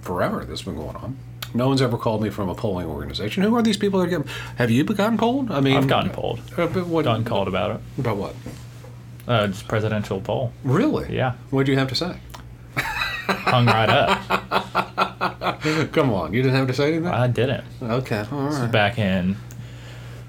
forever 0.03 0.41
this 0.41 0.59
has 0.59 0.61
been 0.61 0.75
going 0.75 0.95
on. 0.97 1.17
No 1.55 1.67
one's 1.67 1.81
ever 1.81 1.97
called 1.97 2.21
me 2.21 2.29
from 2.29 2.47
a 2.47 2.53
polling 2.53 2.85
organization. 2.85 3.41
Who 3.41 3.55
are 3.55 3.63
these 3.63 3.75
people 3.75 3.99
that 4.01 4.07
get? 4.07 4.21
Have 4.57 4.69
you 4.69 4.83
gotten 4.83 5.17
polled? 5.17 5.49
I 5.49 5.61
mean, 5.61 5.75
I've 5.75 5.87
gotten 5.87 6.11
polled, 6.11 6.41
Uh, 6.55 6.67
what, 6.67 7.03
gotten 7.03 7.25
called 7.25 7.47
about 7.47 7.71
it. 7.71 7.79
about 7.97 8.17
what? 8.17 8.35
Uh, 9.27 9.47
just 9.47 9.67
presidential 9.67 10.21
poll. 10.21 10.53
Really? 10.63 11.11
Yeah, 11.15 11.33
What 11.49 11.65
do 11.65 11.71
you 11.71 11.79
have 11.79 11.87
to 11.87 11.95
say? 11.95 12.17
hung 12.75 13.65
right 13.65 13.89
up. 13.89 15.61
Come 15.91 16.13
on, 16.13 16.31
you 16.35 16.43
didn't 16.43 16.57
have 16.57 16.67
to 16.67 16.73
say 16.75 16.89
anything. 16.89 17.07
I 17.07 17.25
didn't. 17.25 17.63
Okay, 17.81 18.25
all 18.31 18.49
right. 18.49 18.71
Back 18.71 18.99
in 18.99 19.37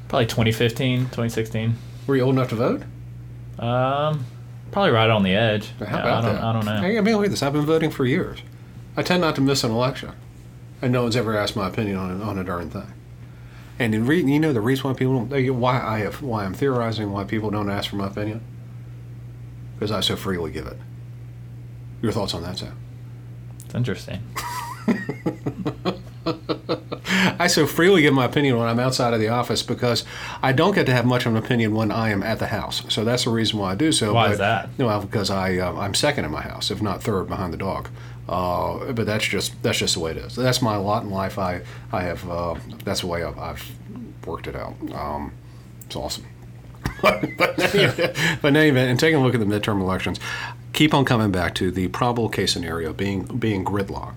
probably 0.09 0.25
2015, 0.25 1.01
2016. 1.01 1.75
Were 2.07 2.17
you 2.17 2.23
old 2.23 2.35
enough 2.37 2.49
to 2.49 2.55
vote? 2.57 2.83
Um, 3.59 4.25
probably 4.71 4.91
right 4.93 5.11
on 5.11 5.23
the 5.23 5.35
edge. 5.35 5.71
How 5.79 5.85
Yeah, 5.85 5.91
about 6.01 6.07
I 6.07 6.27
don't, 6.27 6.35
that? 6.35 6.45
I 6.45 6.53
don't 6.53 6.65
know. 6.65 6.81
Hey, 6.81 6.99
I 6.99 7.01
mean, 7.01 7.17
look 7.17 7.25
at 7.27 7.31
this. 7.31 7.43
I've 7.43 7.53
been 7.53 7.67
voting 7.67 7.91
for 7.91 8.05
years. 8.05 8.41
I 8.97 9.03
tend 9.03 9.21
not 9.21 9.35
to 9.37 9.41
miss 9.41 9.65
an 9.65 9.71
election, 9.71 10.13
and 10.83 10.93
no 10.93 11.03
one's 11.03 11.17
ever 11.17 11.37
asked 11.37 11.55
my 11.57 11.69
opinion 11.69 11.97
on 11.97 12.21
on 12.23 12.39
a 12.39 12.45
darn 12.45 12.71
thing. 12.71 12.93
And 13.79 13.95
in 13.95 14.07
re- 14.07 14.23
you 14.23 14.41
know 14.41 14.53
the 14.53 14.61
reason 14.61 14.85
why 14.91 14.95
people 14.97 15.15
don't, 15.15 15.29
they- 15.31 15.51
why 15.51 15.81
I 15.81 16.01
have 16.01 16.21
why 16.23 16.45
I'm 16.45 16.55
theorizing 16.55 17.13
why 17.13 17.25
people 17.25 17.51
don't 17.51 17.71
ask 17.71 17.91
for 17.91 17.97
my 17.97 18.09
opinion 18.09 18.41
because 19.75 19.93
I 19.93 20.01
so 20.01 20.17
freely 20.17 20.51
give 20.51 20.67
it. 20.67 20.77
Your 22.03 22.11
thoughts 22.13 22.35
on 22.35 22.43
that, 22.43 22.59
Sam? 22.59 22.77
It's 23.65 23.75
interesting. 23.75 24.21
I 27.39 27.47
so 27.47 27.67
freely 27.67 28.03
give 28.03 28.15
my 28.15 28.25
opinion 28.25 28.59
when 28.59 28.69
I'm 28.69 28.79
outside 28.79 29.15
of 29.15 29.21
the 29.21 29.29
office 29.29 29.63
because 29.63 30.05
I 30.43 30.53
don't 30.53 30.75
get 30.75 30.87
to 30.87 30.93
have 30.93 31.07
much 31.07 31.27
of 31.27 31.35
an 31.35 31.39
opinion 31.43 31.75
when 31.75 31.91
I 31.93 32.11
am 32.11 32.23
at 32.23 32.39
the 32.39 32.49
house. 32.49 32.83
So 32.89 33.05
that's 33.05 33.25
the 33.25 33.31
reason 33.31 33.59
why 33.59 33.73
I 33.73 33.75
do 33.75 33.93
so. 33.93 34.15
Why 34.15 34.27
but, 34.27 34.33
is 34.33 34.39
that? 34.39 34.71
Well, 34.79 35.01
because 35.01 35.31
I 35.31 35.59
uh, 35.59 35.75
I'm 35.75 35.95
second 35.95 36.25
in 36.25 36.31
my 36.31 36.43
house, 36.43 36.71
if 36.71 36.83
not 36.83 37.03
third 37.03 37.29
behind 37.29 37.53
the 37.53 37.59
dog. 37.59 37.89
Uh, 38.29 38.93
but 38.93 39.07
that's 39.07 39.27
just 39.27 39.61
that's 39.63 39.79
just 39.79 39.95
the 39.95 40.01
way 40.01 40.11
it 40.11 40.19
is. 40.19 40.37
That's 40.37 40.61
my 40.61 40.77
lot 40.77 41.03
in 41.03 41.11
life. 41.11 41.39
I 41.39 41.63
I 41.93 42.03
have 42.03 42.29
uh, 42.29 42.57
that's 42.85 43.01
the 43.01 43.07
way 43.07 43.23
I've, 43.23 43.39
I've 43.39 43.71
worked 44.27 44.47
it 44.47 44.57
out. 44.57 44.75
Um, 44.93 45.33
it's 45.87 45.97
awesome. 45.97 46.27
but, 47.03 47.75
anyway, 47.75 48.15
but 48.43 48.49
in 48.49 48.57
any 48.57 48.69
event, 48.69 48.91
and 48.91 49.01
taking 49.01 49.21
a 49.21 49.23
look 49.23 49.35
at 49.35 49.41
the 49.41 49.47
midterm 49.47 49.81
elections, 49.81 50.19
keep 50.73 50.93
on 50.93 51.05
coming 51.05 51.31
back 51.31 51.55
to 51.55 51.71
the 51.71 51.89
probable 51.89 52.29
case 52.29 52.53
scenario 52.53 52.93
being 52.93 53.25
being 53.25 53.65
gridlock. 53.65 54.15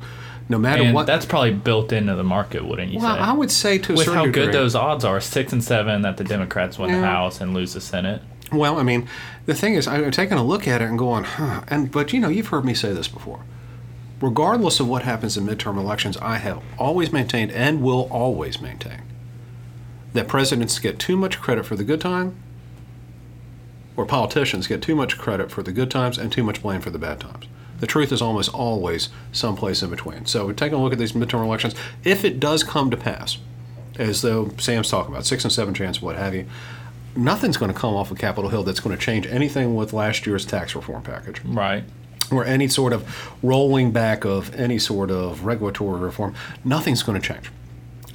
No 0.51 0.60
matter 0.60 0.84
And 0.84 0.93
what, 0.93 1.08
that's 1.08 1.25
probably 1.25 1.53
built 1.53 1.93
into 1.93 2.13
the 2.13 2.25
market, 2.25 2.65
wouldn't 2.65 2.91
you 2.91 3.00
say? 3.00 3.05
well, 3.05 3.15
say? 3.15 3.22
I 3.22 3.31
would 3.31 3.50
say 3.50 3.77
to 3.77 3.93
a 3.93 3.96
With 3.96 4.08
how 4.08 4.25
degree. 4.25 4.43
good 4.46 4.53
those 4.53 4.75
odds 4.75 5.05
are, 5.05 5.22
six 5.22 5.53
and 5.53 5.63
seven 5.63 6.01
that 6.01 6.17
the 6.17 6.25
Democrats 6.25 6.77
win 6.77 6.91
the 6.91 7.00
House 7.00 7.39
and 7.39 7.53
lose 7.53 7.74
the 7.74 7.79
Senate. 7.79 8.22
Well, 8.51 8.77
I 8.77 8.84
mean, 8.84 9.08
the 9.46 9.53
thing 9.53 9.75
is, 9.75 9.88
I'm 9.88 10.12
taking 10.12 10.38
a 10.38 10.43
look 10.43 10.67
at 10.67 10.81
it 10.81 10.89
and 10.89 11.00
going, 11.00 11.24
huh. 11.24 11.62
And 11.70 11.89
but 11.89 12.12
you 12.12 12.20
know, 12.20 12.27
you've 12.27 12.48
heard 12.48 12.65
me 12.65 12.74
say 12.74 12.91
this 12.91 13.08
before. 13.08 13.46
Regardless 14.20 14.81
of 14.81 14.89
what 14.89 15.03
happens 15.03 15.38
in 15.38 15.46
midterm 15.48 15.77
elections, 15.77 16.17
I 16.17 16.36
have 16.38 16.62
always 16.77 17.13
maintained 17.13 17.51
and 17.51 17.81
will 17.81 18.10
always 18.12 18.60
maintain 18.62 19.01
that 20.13 20.27
presidents 20.27 20.77
get 20.79 21.00
too 21.00 21.15
much 21.15 21.39
credit 21.39 21.65
for 21.65 21.77
the 21.77 21.86
good 21.86 22.01
time, 22.01 22.36
or 23.96 24.05
politicians 24.05 24.67
get 24.67 24.81
too 24.81 24.96
much 24.96 25.17
credit 25.17 25.50
for 25.50 25.63
the 25.63 25.72
good 25.72 25.89
times 25.89 26.17
and 26.17 26.29
too 26.29 26.43
much 26.43 26.62
blame 26.62 26.81
for 26.81 26.89
the 26.89 27.00
bad 27.00 27.22
times. 27.22 27.46
The 27.81 27.88
truth 27.88 28.11
is 28.13 28.21
almost 28.21 28.53
always 28.53 29.09
someplace 29.33 29.83
in 29.83 29.89
between. 29.89 30.25
So 30.25 30.45
we're 30.45 30.53
taking 30.53 30.77
a 30.79 30.81
look 30.83 30.93
at 30.93 31.00
these 31.00 31.11
midterm 31.11 31.43
elections. 31.43 31.75
If 32.05 32.23
it 32.23 32.39
does 32.39 32.63
come 32.63 32.89
to 32.91 32.97
pass, 32.97 33.38
as 34.00 34.21
though 34.21 34.50
Sam's 34.57 34.89
talking 34.89 35.11
about, 35.13 35.25
six 35.25 35.43
and 35.43 35.51
seven 35.51 35.73
chance, 35.73 36.01
what 36.01 36.15
have 36.15 36.33
you, 36.33 36.45
nothing's 37.15 37.57
going 37.57 37.73
to 37.73 37.77
come 37.77 37.93
off 37.93 38.09
of 38.11 38.17
Capitol 38.17 38.50
Hill 38.50 38.63
that's 38.63 38.79
going 38.79 38.97
to 38.97 39.03
change 39.03 39.27
anything 39.27 39.75
with 39.75 39.91
last 39.93 40.25
year's 40.25 40.45
tax 40.45 40.75
reform 40.75 41.01
package 41.03 41.41
Right. 41.43 41.83
or 42.31 42.45
any 42.45 42.67
sort 42.69 42.93
of 42.93 43.05
rolling 43.43 43.91
back 43.91 44.23
of 44.25 44.53
any 44.55 44.79
sort 44.79 45.11
of 45.11 45.43
regulatory 45.43 46.00
reform, 46.00 46.33
nothing's 46.63 47.03
going 47.03 47.19
to 47.19 47.27
change. 47.27 47.51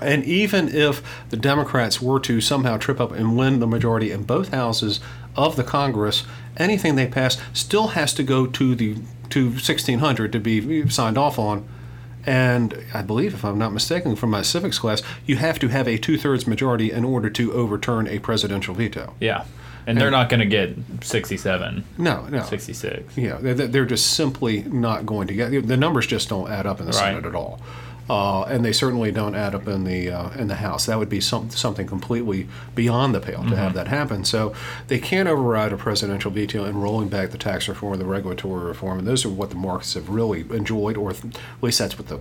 And 0.00 0.25
even 0.25 0.68
if 0.68 1.02
the 1.30 1.37
Democrats 1.38 2.00
were 2.02 2.20
to 2.20 2.40
somehow 2.40 2.76
trip 2.76 3.00
up 3.00 3.12
and 3.12 3.37
win 3.37 3.61
the 3.61 3.66
majority 3.66 4.11
in 4.12 4.25
both 4.25 4.50
houses 4.50 5.00
of 5.35 5.56
the 5.56 5.64
Congress, 5.64 6.25
anything 6.58 6.96
they 6.96 7.06
pass 7.06 7.38
still 7.54 7.88
has 7.88 8.12
to 8.14 8.23
go 8.23 8.46
to 8.46 8.75
the 8.75 8.96
to 9.30 9.47
1600 9.47 10.33
to 10.33 10.38
be 10.40 10.88
signed 10.88 11.18
off 11.18 11.38
on. 11.38 11.66
And 12.25 12.83
I 12.92 13.02
believe, 13.02 13.35
if 13.35 13.45
I'm 13.45 13.59
not 13.59 13.73
mistaken, 13.73 14.16
from 14.16 14.30
my 14.30 14.42
civics 14.42 14.80
class, 14.80 15.00
you 15.26 15.37
have 15.37 15.61
to 15.61 15.68
have 15.68 15.87
a 15.87 15.97
two-thirds 15.97 16.47
majority 16.47 16.90
in 16.90 17.04
order 17.04 17.30
to 17.30 17.52
overturn 17.52 18.09
a 18.09 18.18
presidential 18.18 18.75
veto. 18.75 19.14
Yeah. 19.21 19.45
And 19.87 19.97
they're 20.00 20.11
not 20.11 20.28
going 20.28 20.40
to 20.40 20.47
get 20.47 20.76
67, 21.02 21.85
No, 21.97 22.26
no. 22.26 22.42
66. 22.42 23.16
Yeah, 23.16 23.38
they're, 23.40 23.54
they're 23.68 23.85
just 23.87 24.14
simply 24.14 24.62
not 24.64 25.06
going 25.06 25.28
to 25.28 25.35
get 25.35 25.68
the 25.68 25.76
numbers. 25.76 26.09
Just 26.09 26.28
don't 26.28 26.50
add 26.50 26.66
up 26.66 26.80
in 26.80 26.87
the 26.87 26.92
Right. 26.92 26.99
Senate 27.14 27.25
at 27.25 27.37
all, 27.37 27.61
uh, 28.08 28.42
and 28.44 28.64
they 28.64 28.72
certainly 28.72 29.10
don't 29.10 29.34
add 29.34 29.54
up 29.54 29.66
in 29.66 29.84
the 29.84 30.10
uh, 30.10 30.30
in 30.30 30.48
the 30.48 30.56
House. 30.56 30.86
That 30.86 30.98
would 30.98 31.08
be 31.08 31.20
some, 31.20 31.50
something 31.50 31.86
completely 31.86 32.48
beyond 32.75 33.14
the 33.14 33.20
pale 33.20 33.42
to 33.42 33.56
have 33.56 33.75
that 33.75 33.88
happen. 33.88 34.25
So 34.25 34.54
they 34.86 34.98
can't 34.98 35.28
override 35.28 35.72
a 35.72 35.76
presidential 35.76 36.30
veto 36.30 36.64
and 36.64 36.82
rolling 36.82 37.08
back 37.08 37.30
the 37.30 37.38
tax 37.38 37.68
reform, 37.68 37.98
the 37.98 38.04
regulatory 38.04 38.64
reform, 38.64 38.98
and 38.98 39.06
those 39.08 39.25
are 39.25 39.28
what 39.28 39.50
the 39.50 39.56
markets 39.56 39.94
have 39.94 40.08
really 40.08 40.40
enjoyed, 40.50 40.96
or 40.96 41.10
at 41.10 41.22
least 41.60 41.78
that's 41.78 41.98
what 41.98 42.08
the 42.08 42.20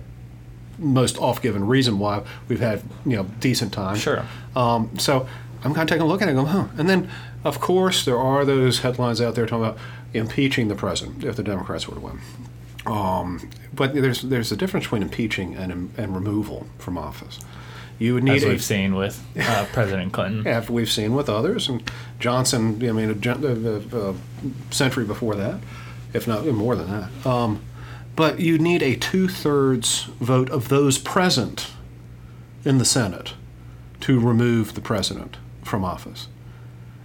most 0.78 1.18
off-given 1.18 1.66
reason 1.66 1.98
why 1.98 2.22
we've 2.48 2.60
had 2.60 2.82
you 3.04 3.16
know 3.16 3.24
decent 3.40 3.72
time. 3.72 3.96
Sure. 3.96 4.24
Um, 4.54 4.98
so 4.98 5.26
I'm 5.64 5.74
kind 5.74 5.88
of 5.88 5.88
taking 5.88 6.02
a 6.02 6.06
look 6.06 6.22
at 6.22 6.28
it 6.28 6.36
and 6.36 6.40
going, 6.40 6.48
huh. 6.48 6.68
And 6.78 6.88
then, 6.88 7.10
of 7.44 7.60
course, 7.60 8.04
there 8.04 8.18
are 8.18 8.44
those 8.44 8.80
headlines 8.80 9.20
out 9.20 9.34
there 9.34 9.46
talking 9.46 9.64
about 9.64 9.78
impeaching 10.14 10.68
the 10.68 10.74
president 10.74 11.24
if 11.24 11.36
the 11.36 11.42
Democrats 11.42 11.88
were 11.88 11.94
to 11.94 12.00
win. 12.00 12.20
Um, 12.86 13.50
but 13.74 13.94
there's 13.94 14.22
there's 14.22 14.52
a 14.52 14.56
difference 14.56 14.86
between 14.86 15.02
impeaching 15.02 15.54
and 15.54 15.92
and 15.96 16.14
removal 16.14 16.66
from 16.78 16.96
office. 16.96 17.40
You 17.98 18.14
would 18.14 18.24
need 18.24 18.36
as 18.36 18.44
we've 18.44 18.62
seen 18.62 18.94
with 18.94 19.24
uh, 19.38 19.66
President 19.72 20.12
Clinton. 20.12 20.46
after 20.46 20.72
we've 20.72 20.90
seen 20.90 21.14
with 21.14 21.28
others, 21.28 21.68
and 21.68 21.90
Johnson. 22.18 22.76
I 22.86 22.92
mean, 22.92 23.10
a, 23.10 23.28
a, 23.30 24.10
a, 24.10 24.10
a 24.10 24.14
century 24.70 25.04
before 25.04 25.34
that, 25.34 25.60
if 26.12 26.28
not 26.28 26.44
more 26.46 26.76
than 26.76 26.90
that. 26.90 27.26
Um, 27.26 27.62
but 28.14 28.40
you 28.40 28.58
need 28.58 28.82
a 28.82 28.96
two-thirds 28.96 30.04
vote 30.20 30.48
of 30.50 30.68
those 30.68 30.96
present 30.98 31.72
in 32.64 32.78
the 32.78 32.84
Senate 32.84 33.34
to 34.00 34.18
remove 34.18 34.74
the 34.74 34.80
president 34.80 35.36
from 35.62 35.84
office. 35.84 36.28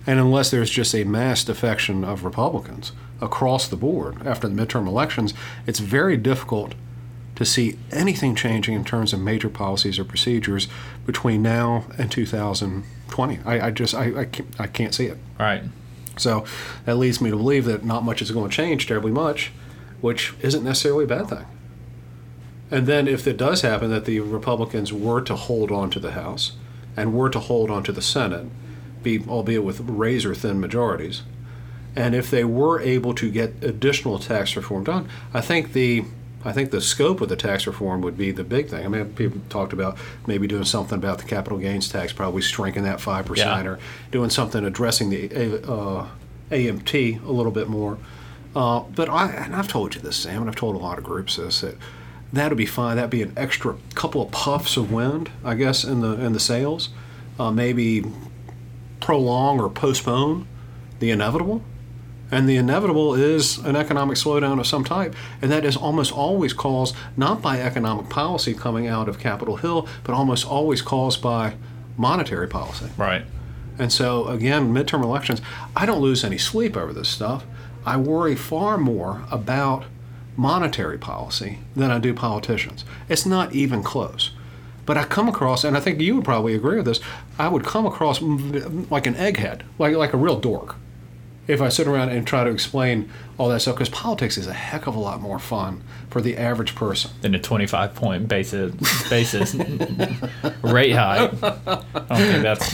And 0.08 0.20
unless 0.20 0.52
there's 0.52 0.70
just 0.70 0.96
a 0.96 1.04
mass 1.04 1.44
defection 1.44 2.04
of 2.04 2.24
Republicans 2.24 2.92
across 3.22 3.68
the 3.68 3.76
board 3.76 4.26
after 4.26 4.48
the 4.48 4.56
midterm 4.56 4.88
elections, 4.88 5.34
it's 5.68 5.80
very 5.80 6.18
difficult 6.18 6.74
to 7.36 7.46
see 7.46 7.78
anything 7.92 8.36
changing 8.36 8.76
in 8.76 8.84
terms 8.84 9.14
of 9.14 9.20
major 9.20 9.50
policies 9.50 9.98
or 9.98 10.04
procedures 10.04 10.68
between 11.06 11.42
now 11.42 11.86
and 11.98 12.12
2020. 12.12 13.40
I, 13.46 13.68
I 13.68 13.72
just 13.72 13.96
I, 13.96 14.22
I, 14.22 14.26
can't, 14.26 14.56
I 14.60 14.68
can't 14.68 14.94
see 14.94 15.06
it. 15.06 15.18
Right. 15.40 15.64
So 16.18 16.46
that 16.86 16.98
leads 16.98 17.22
me 17.22 17.30
to 17.32 17.38
believe 17.38 17.66
that 17.66 17.86
not 17.86 18.04
much 18.04 18.22
is 18.22 18.32
going 18.32 18.50
to 18.50 18.56
change 18.56 18.88
terribly 18.88 19.12
much, 19.12 19.52
which 20.02 20.34
isn't 20.42 20.64
necessarily 20.64 21.06
a 21.06 21.08
bad 21.08 21.30
thing. 21.30 21.46
And 22.70 22.88
then 22.88 23.08
if 23.08 23.28
it 23.28 23.38
does 23.38 23.62
happen 23.62 23.90
that 23.92 24.06
the 24.06 24.20
Republicans 24.20 24.94
were 24.94 25.22
to 25.22 25.36
hold 25.36 25.72
on 25.72 25.90
to 25.92 26.00
the 26.00 26.12
House 26.12 26.54
and 26.96 27.14
were 27.14 27.30
to 27.30 27.40
hold 27.40 27.70
on 27.70 27.84
to 27.84 27.92
the 27.92 28.02
Senate, 28.02 28.48
be 29.04 29.24
albeit 29.28 29.64
with 29.64 29.82
razor 29.82 30.36
thin 30.36 30.60
majorities, 30.60 31.24
and 31.96 32.16
if 32.16 32.30
they 32.32 32.44
were 32.44 32.80
able 32.80 33.14
to 33.16 33.30
get 33.30 33.64
additional 33.64 34.20
tax 34.20 34.56
reform 34.56 34.84
done, 34.84 35.10
I 35.34 35.42
think 35.42 35.74
the 35.74 36.06
I 36.44 36.54
think 36.54 36.72
the 36.72 36.82
scope 36.82 37.22
of 37.22 37.30
the 37.30 37.36
tax 37.36 37.68
reform 37.68 38.02
would 38.02 38.18
be 38.18 38.32
the 38.32 38.44
big 38.44 38.70
thing. 38.70 38.84
I 38.84 38.88
mean, 38.88 39.14
people 39.14 39.42
talked 39.50 39.74
about 39.74 39.98
maybe 40.26 40.48
doing 40.48 40.64
something 40.64 40.98
about 40.98 41.20
the 41.20 41.26
capital 41.26 41.60
gains 41.60 41.88
tax, 41.88 42.14
probably 42.14 42.42
shrinking 42.42 42.84
that 42.84 43.00
five 43.00 43.26
percent, 43.26 43.68
or 43.68 43.80
doing 44.12 44.30
something 44.30 44.66
addressing 44.66 45.10
the 45.10 45.62
uh, 45.72 46.08
AMT 46.50 47.24
a 47.24 47.32
little 47.32 47.52
bit 47.52 47.68
more. 47.70 47.98
Uh, 48.56 48.82
but 48.82 49.08
I, 49.08 49.30
and 49.32 49.56
I've 49.56 49.68
told 49.68 49.96
you 49.96 50.02
this, 50.02 50.18
Sam, 50.18 50.42
and 50.42 50.50
I've 50.50 50.56
told 50.56 50.76
a 50.76 50.80
lot 50.80 50.98
of 50.98 51.04
groups 51.04 51.38
this 51.38 51.62
that 51.62 51.78
that'd 52.34 52.58
be 52.58 52.66
fine. 52.66 52.96
That'd 52.96 53.12
be 53.12 53.22
an 53.22 53.34
extra 53.38 53.78
couple 53.96 54.22
of 54.22 54.32
puffs 54.32 54.78
of 54.78 54.92
wind, 54.92 55.30
I 55.44 55.56
guess, 55.56 55.84
in 55.84 56.02
the 56.02 56.14
in 56.14 56.34
the 56.34 56.40
sails. 56.40 56.90
Uh, 57.40 57.52
maybe 57.52 58.04
prolong 59.00 59.60
or 59.60 59.70
postpone 59.70 60.48
the 61.00 61.12
inevitable. 61.12 61.64
And 62.32 62.48
the 62.48 62.56
inevitable 62.56 63.14
is 63.14 63.58
an 63.58 63.76
economic 63.76 64.18
slowdown 64.18 64.60
of 64.60 64.66
some 64.66 64.86
type. 64.86 65.14
And 65.42 65.52
that 65.52 65.66
is 65.66 65.76
almost 65.76 66.14
always 66.14 66.54
caused 66.54 66.96
not 67.18 67.42
by 67.42 67.60
economic 67.60 68.10
policy 68.10 68.54
coming 68.54 68.88
out 68.88 69.10
of 69.10 69.20
Capitol 69.20 69.58
Hill, 69.58 69.88
but 70.04 70.14
almost 70.14 70.48
always 70.48 70.82
caused 70.82 71.22
by 71.22 71.56
monetary 71.98 72.48
policy. 72.48 72.88
Right. 72.98 73.26
And 73.78 73.92
so, 73.92 74.28
again, 74.28 74.74
midterm 74.74 75.04
elections, 75.04 75.42
I 75.76 75.86
don't 75.86 76.02
lose 76.02 76.24
any 76.24 76.38
sleep 76.38 76.78
over 76.78 76.94
this 76.94 77.10
stuff. 77.10 77.46
I 77.86 77.98
worry 77.98 78.36
far 78.36 78.78
more 78.78 79.24
about 79.30 79.86
monetary 80.38 80.98
policy 80.98 81.60
than 81.76 81.92
I 81.92 82.00
do 82.00 82.14
politicians. 82.14 82.86
It's 83.10 83.26
not 83.26 83.54
even 83.54 83.84
close. 83.84 84.32
But 84.86 84.98
I 84.98 85.04
come 85.04 85.28
across, 85.28 85.64
and 85.64 85.76
I 85.76 85.80
think 85.80 86.00
you 86.00 86.16
would 86.16 86.26
probably 86.26 86.56
agree 86.56 86.78
with 86.78 86.86
this, 86.86 87.00
I 87.38 87.48
would 87.48 87.64
come 87.64 87.86
across 87.86 88.22
like 88.22 89.08
an 89.08 89.16
egghead, 89.16 89.62
like, 89.78 89.96
like 89.96 90.14
a 90.14 90.18
real 90.18 90.40
dork, 90.40 90.76
if 91.52 91.62
I 91.62 91.68
sit 91.68 91.86
around 91.86 92.10
and 92.10 92.26
try 92.26 92.46
to 92.46 92.50
explain 92.50 93.10
all 93.38 93.50
that 93.50 93.60
stuff, 93.60 93.76
because 93.76 93.90
politics 93.90 94.38
is 94.38 94.48
a 94.48 94.54
heck 94.54 94.88
of 94.88 94.96
a 94.96 95.00
lot 95.00 95.20
more 95.20 95.38
fun 95.38 95.84
for 96.10 96.22
the 96.22 96.38
average 96.38 96.76
person. 96.76 97.12
Then 97.22 97.36
a 97.36 97.40
25 97.40 97.94
point 97.94 98.28
basis, 98.28 98.74
basis 99.10 99.54
rate 100.62 100.94
hike. 100.94 101.32
I 101.44 101.84
don't 101.94 102.18
think 102.18 102.44
that's 102.44 102.74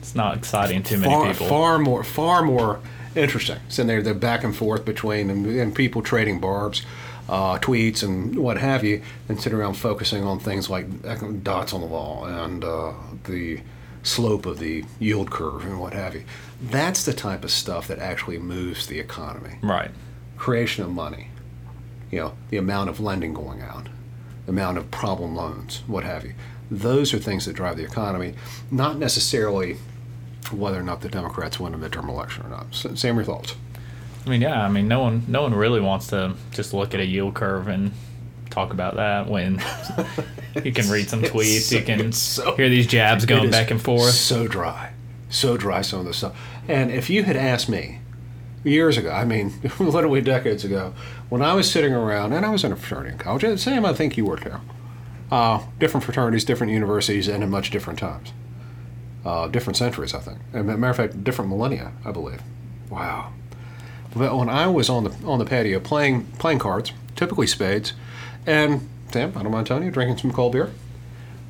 it's 0.00 0.14
not 0.14 0.36
exciting 0.36 0.82
to 0.84 0.98
many 0.98 1.12
far, 1.12 1.32
people. 1.32 1.46
far 1.46 1.78
more, 1.78 2.02
far 2.02 2.42
more 2.42 2.80
interesting. 3.14 3.58
Sitting 3.68 3.86
there, 3.86 4.02
the 4.02 4.14
back 4.14 4.42
and 4.42 4.54
forth 4.54 4.84
between 4.84 5.30
and, 5.30 5.46
and 5.46 5.74
people 5.74 6.02
trading 6.02 6.40
barbs, 6.40 6.82
uh, 7.28 7.58
tweets, 7.58 8.02
and 8.02 8.36
what 8.36 8.58
have 8.58 8.82
you, 8.82 9.02
and 9.28 9.40
sitting 9.40 9.58
around 9.58 9.74
focusing 9.74 10.24
on 10.24 10.40
things 10.40 10.68
like 10.68 10.86
dots 11.44 11.72
on 11.72 11.80
the 11.80 11.86
wall 11.86 12.24
and 12.24 12.64
uh, 12.64 12.92
the 13.24 13.60
slope 14.06 14.46
of 14.46 14.58
the 14.58 14.84
yield 14.98 15.30
curve 15.30 15.64
and 15.64 15.80
what 15.80 15.92
have 15.92 16.14
you. 16.14 16.24
That's 16.62 17.04
the 17.04 17.12
type 17.12 17.44
of 17.44 17.50
stuff 17.50 17.88
that 17.88 17.98
actually 17.98 18.38
moves 18.38 18.86
the 18.86 18.98
economy. 19.00 19.58
Right. 19.62 19.90
Creation 20.36 20.84
of 20.84 20.90
money, 20.92 21.28
you 22.10 22.20
know, 22.20 22.34
the 22.50 22.56
amount 22.56 22.88
of 22.90 23.00
lending 23.00 23.34
going 23.34 23.60
out, 23.60 23.88
the 24.44 24.52
amount 24.52 24.78
of 24.78 24.90
problem 24.90 25.34
loans, 25.34 25.82
what 25.86 26.04
have 26.04 26.24
you. 26.24 26.34
Those 26.70 27.12
are 27.14 27.18
things 27.18 27.46
that 27.46 27.54
drive 27.54 27.76
the 27.76 27.84
economy, 27.84 28.34
not 28.70 28.98
necessarily 28.98 29.76
whether 30.52 30.78
or 30.78 30.82
not 30.82 31.00
the 31.00 31.08
Democrats 31.08 31.58
win 31.58 31.74
a 31.74 31.78
midterm 31.78 32.08
election 32.08 32.46
or 32.46 32.48
not. 32.48 32.66
S- 32.70 33.00
Sam, 33.00 33.16
your 33.16 33.24
thoughts? 33.24 33.54
I 34.24 34.30
mean, 34.30 34.40
yeah. 34.40 34.64
I 34.64 34.68
mean, 34.68 34.88
no 34.88 35.00
one, 35.00 35.24
no 35.28 35.42
one 35.42 35.54
really 35.54 35.80
wants 35.80 36.08
to 36.08 36.34
just 36.52 36.72
look 36.72 36.94
at 36.94 37.00
a 37.00 37.04
yield 37.06 37.34
curve 37.34 37.68
and 37.68 37.92
talk 38.56 38.72
about 38.72 38.96
that 38.96 39.28
when 39.28 39.62
you 40.64 40.72
can 40.72 40.88
read 40.90 41.10
some 41.10 41.20
tweets, 41.32 41.68
so- 41.68 41.76
you 41.76 41.82
can 41.84 42.12
so- 42.12 42.56
hear 42.56 42.70
these 42.70 42.86
jabs 42.86 43.26
going 43.26 43.50
back 43.50 43.70
and 43.70 43.80
forth. 43.80 44.12
So 44.12 44.48
dry, 44.48 44.92
so 45.28 45.56
dry. 45.58 45.82
Some 45.82 46.00
of 46.00 46.06
this 46.06 46.16
stuff. 46.16 46.36
And 46.66 46.90
if 46.90 47.10
you 47.10 47.22
had 47.22 47.36
asked 47.36 47.68
me 47.68 48.00
years 48.64 48.96
ago, 48.96 49.10
I 49.10 49.24
mean, 49.26 49.52
literally 49.78 50.22
decades 50.22 50.64
ago, 50.64 50.94
when 51.28 51.42
I 51.42 51.52
was 51.52 51.70
sitting 51.70 51.92
around, 51.92 52.32
and 52.32 52.46
I 52.46 52.48
was 52.50 52.64
in 52.64 52.72
a 52.72 52.76
fraternity 52.76 53.12
in 53.12 53.18
college, 53.18 53.58
Sam, 53.60 53.84
I 53.84 53.92
think 53.92 54.16
you 54.16 54.24
were 54.24 54.38
too. 54.38 54.54
Uh, 55.30 55.62
different 55.78 56.04
fraternities, 56.04 56.44
different 56.44 56.72
universities, 56.72 57.28
and 57.28 57.42
in 57.44 57.50
much 57.50 57.70
different 57.70 57.98
times. 57.98 58.32
Uh, 59.24 59.48
different 59.48 59.76
centuries, 59.76 60.14
I 60.14 60.20
think. 60.20 60.38
And 60.54 60.66
matter 60.66 60.86
of 60.90 60.96
fact, 60.96 61.24
different 61.24 61.50
millennia, 61.50 61.92
I 62.04 62.12
believe. 62.12 62.40
Wow. 62.88 63.32
But 64.14 64.34
when 64.34 64.48
I 64.48 64.66
was 64.68 64.88
on 64.88 65.04
the 65.04 65.10
on 65.26 65.38
the 65.40 65.44
patio 65.44 65.78
playing 65.80 66.24
playing 66.38 66.60
cards, 66.60 66.92
typically 67.16 67.46
spades, 67.48 67.92
and 68.46 68.88
Sam, 69.12 69.32
I 69.36 69.42
don't 69.42 69.52
mind 69.52 69.66
telling 69.66 69.84
you, 69.84 69.90
drinking 69.90 70.18
some 70.18 70.32
cold 70.32 70.52
beer. 70.52 70.72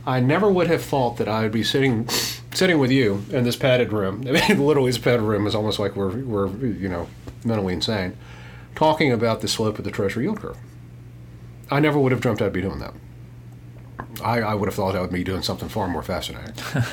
I 0.07 0.21
never 0.21 0.51
would 0.51 0.69
have 0.69 0.83
thought 0.83 1.17
that 1.17 1.29
I 1.29 1.43
would 1.43 1.53
be 1.53 1.65
sitting 1.65 2.09
sitting 2.53 2.79
with 2.79 2.91
you 2.91 3.25
in 3.31 3.45
this 3.45 3.57
padded 3.57 3.93
room. 3.93 4.25
I 4.29 4.33
mean, 4.33 4.65
literally, 4.65 4.91
this 4.91 4.99
padded 4.99 5.23
room 5.23 5.47
is 5.47 5.55
almost 5.55 5.79
like 5.79 5.97
we're 5.97 6.17
we're 6.17 6.49
you 6.49 6.89
know 6.89 7.09
mentally 7.45 7.75
insane, 7.75 8.17
talking 8.75 9.13
about 9.13 9.41
the 9.41 9.49
slope 9.49 9.79
of 9.79 9.85
the 9.85 9.91
Treasury 9.91 10.25
yield 10.25 10.41
curve. 10.41 10.57
I 11.71 11.81
never 11.81 11.99
would 11.99 12.13
have 12.13 12.21
dreamt 12.21 12.41
I'd 12.41 12.53
be 12.53 12.61
doing 12.63 12.79
that. 12.79 12.95
I, 14.23 14.41
I 14.41 14.55
would 14.55 14.69
have 14.69 14.75
thought 14.75 14.95
I 14.95 15.01
would 15.01 15.13
be 15.13 15.25
doing 15.25 15.43
something 15.43 15.69
far 15.69 15.89
more 15.89 16.03
fascinating. 16.03 16.55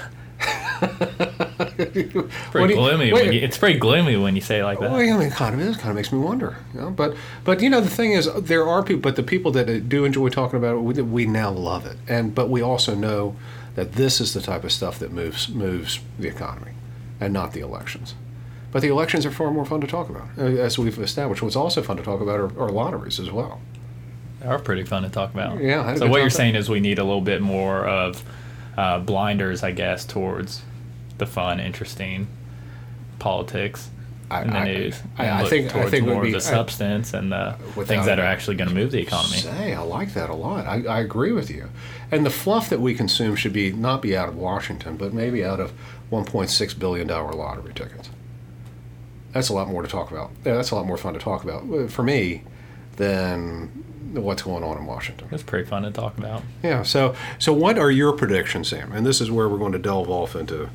Pretty 2.51 2.73
you- 2.73 2.79
gloomy. 2.79 3.13
wait, 3.13 3.33
you, 3.33 3.41
it's 3.41 3.57
pretty 3.57 3.79
gloomy 3.79 4.15
when 4.15 4.35
you 4.35 4.41
say 4.41 4.59
it 4.59 4.63
like 4.63 4.79
that. 4.79 4.91
Well, 4.91 4.99
I 4.99 5.17
mean, 5.17 5.31
kind 5.31 5.55
of 5.55 5.61
is. 5.61 5.77
Kind 5.77 5.89
of 5.89 5.95
makes 5.95 6.11
me 6.11 6.19
wonder. 6.19 6.57
You 6.73 6.81
know? 6.81 6.89
But, 6.91 7.15
but 7.43 7.61
you 7.61 7.69
know, 7.69 7.81
the 7.81 7.89
thing 7.89 8.13
is, 8.13 8.29
there 8.35 8.67
are 8.67 8.83
people, 8.83 9.01
but 9.01 9.15
the 9.15 9.23
people 9.23 9.51
that 9.53 9.89
do 9.89 10.05
enjoy 10.05 10.29
talking 10.29 10.57
about 10.57 10.75
it, 10.75 10.79
we, 10.79 11.01
we 11.01 11.25
now 11.25 11.51
love 11.51 11.85
it, 11.85 11.97
and 12.07 12.33
but 12.35 12.49
we 12.49 12.61
also 12.61 12.95
know 12.95 13.35
that 13.75 13.93
this 13.93 14.21
is 14.21 14.33
the 14.33 14.41
type 14.41 14.63
of 14.63 14.71
stuff 14.71 14.99
that 14.99 15.11
moves 15.11 15.49
moves 15.49 15.99
the 16.19 16.27
economy, 16.27 16.71
and 17.19 17.33
not 17.33 17.53
the 17.53 17.61
elections. 17.61 18.15
But 18.71 18.81
the 18.81 18.87
elections 18.87 19.25
are 19.25 19.31
far 19.31 19.51
more 19.51 19.65
fun 19.65 19.81
to 19.81 19.87
talk 19.87 20.09
about, 20.09 20.27
uh, 20.37 20.45
as 20.45 20.79
we've 20.79 20.97
established. 20.97 21.43
What's 21.43 21.55
also 21.55 21.83
fun 21.83 21.97
to 21.97 22.03
talk 22.03 22.21
about 22.21 22.39
are, 22.39 22.59
are 22.59 22.69
lotteries 22.69 23.19
as 23.19 23.29
well. 23.31 23.61
They 24.39 24.47
are 24.47 24.59
pretty 24.59 24.83
fun 24.83 25.03
to 25.03 25.09
talk 25.09 25.33
about. 25.33 25.61
Yeah, 25.61 25.81
I 25.81 25.83
had 25.85 25.95
a 25.95 25.99
So 25.99 26.07
what 26.07 26.21
you're 26.21 26.29
saying 26.29 26.55
is 26.55 26.69
we 26.69 26.79
need 26.79 26.99
a 26.99 27.03
little 27.03 27.21
bit 27.21 27.41
more 27.41 27.85
of 27.85 28.23
uh, 28.75 28.99
blinders, 28.99 29.63
I 29.63 29.71
guess, 29.71 30.05
towards 30.05 30.61
the 31.25 31.31
fun, 31.31 31.59
interesting 31.59 32.27
politics 33.19 33.89
I- 34.29 34.41
in 34.41 34.49
the 34.49 34.57
I- 34.57 34.63
news. 34.65 35.01
I- 35.17 35.25
and 35.25 35.45
I 35.45 35.49
think- 35.49 35.67
I 35.67 35.69
towards 35.73 35.91
think 35.91 36.07
more 36.07 36.21
be- 36.21 36.33
of 36.33 36.43
the 36.43 36.49
I- 36.49 36.51
substance 36.51 37.13
and 37.13 37.31
the 37.31 37.55
things 37.85 38.05
that 38.05 38.19
are 38.19 38.25
actually 38.25 38.55
going 38.57 38.69
to 38.69 38.75
move 38.75 38.91
the 38.91 38.99
economy. 39.01 39.37
Say, 39.37 39.73
I 39.73 39.81
like 39.81 40.13
that 40.15 40.29
a 40.29 40.33
lot. 40.33 40.65
I, 40.65 40.83
I 40.87 40.99
agree 40.99 41.31
with 41.31 41.49
you. 41.49 41.69
And 42.11 42.25
the 42.25 42.29
fluff 42.29 42.69
that 42.69 42.79
we 42.81 42.93
consume 42.93 43.35
should 43.35 43.53
be 43.53 43.71
not 43.71 44.01
be 44.01 44.15
out 44.17 44.27
of 44.29 44.35
Washington, 44.35 44.97
but 44.97 45.13
maybe 45.13 45.43
out 45.45 45.59
of 45.59 45.71
1.6 46.11 46.73
billion 46.77 47.07
dollar 47.07 47.33
lottery 47.33 47.73
tickets. 47.73 48.09
That's 49.33 49.49
a 49.49 49.53
lot 49.53 49.67
more 49.67 49.81
to 49.81 49.87
talk 49.87 50.11
about. 50.11 50.31
Yeah, 50.45 50.53
that's 50.55 50.71
a 50.71 50.75
lot 50.75 50.85
more 50.85 50.97
fun 50.97 51.13
to 51.13 51.19
talk 51.19 51.43
about 51.43 51.63
uh, 51.73 51.87
for 51.87 52.03
me 52.03 52.43
than 52.97 53.69
what's 54.13 54.43
going 54.43 54.63
on 54.63 54.77
in 54.77 54.85
Washington. 54.85 55.27
It's 55.31 55.41
pretty 55.41 55.67
fun 55.67 55.81
to 55.83 55.89
talk 55.91 56.15
about. 56.19 56.43
Yeah. 56.61 56.83
So, 56.83 57.15
so 57.39 57.51
what 57.51 57.79
are 57.79 57.89
your 57.89 58.13
predictions, 58.13 58.67
Sam? 58.67 58.91
And 58.91 59.03
this 59.05 59.19
is 59.21 59.31
where 59.31 59.49
we're 59.49 59.57
going 59.57 59.71
to 59.71 59.79
delve 59.79 60.07
off 60.09 60.35
into 60.35 60.69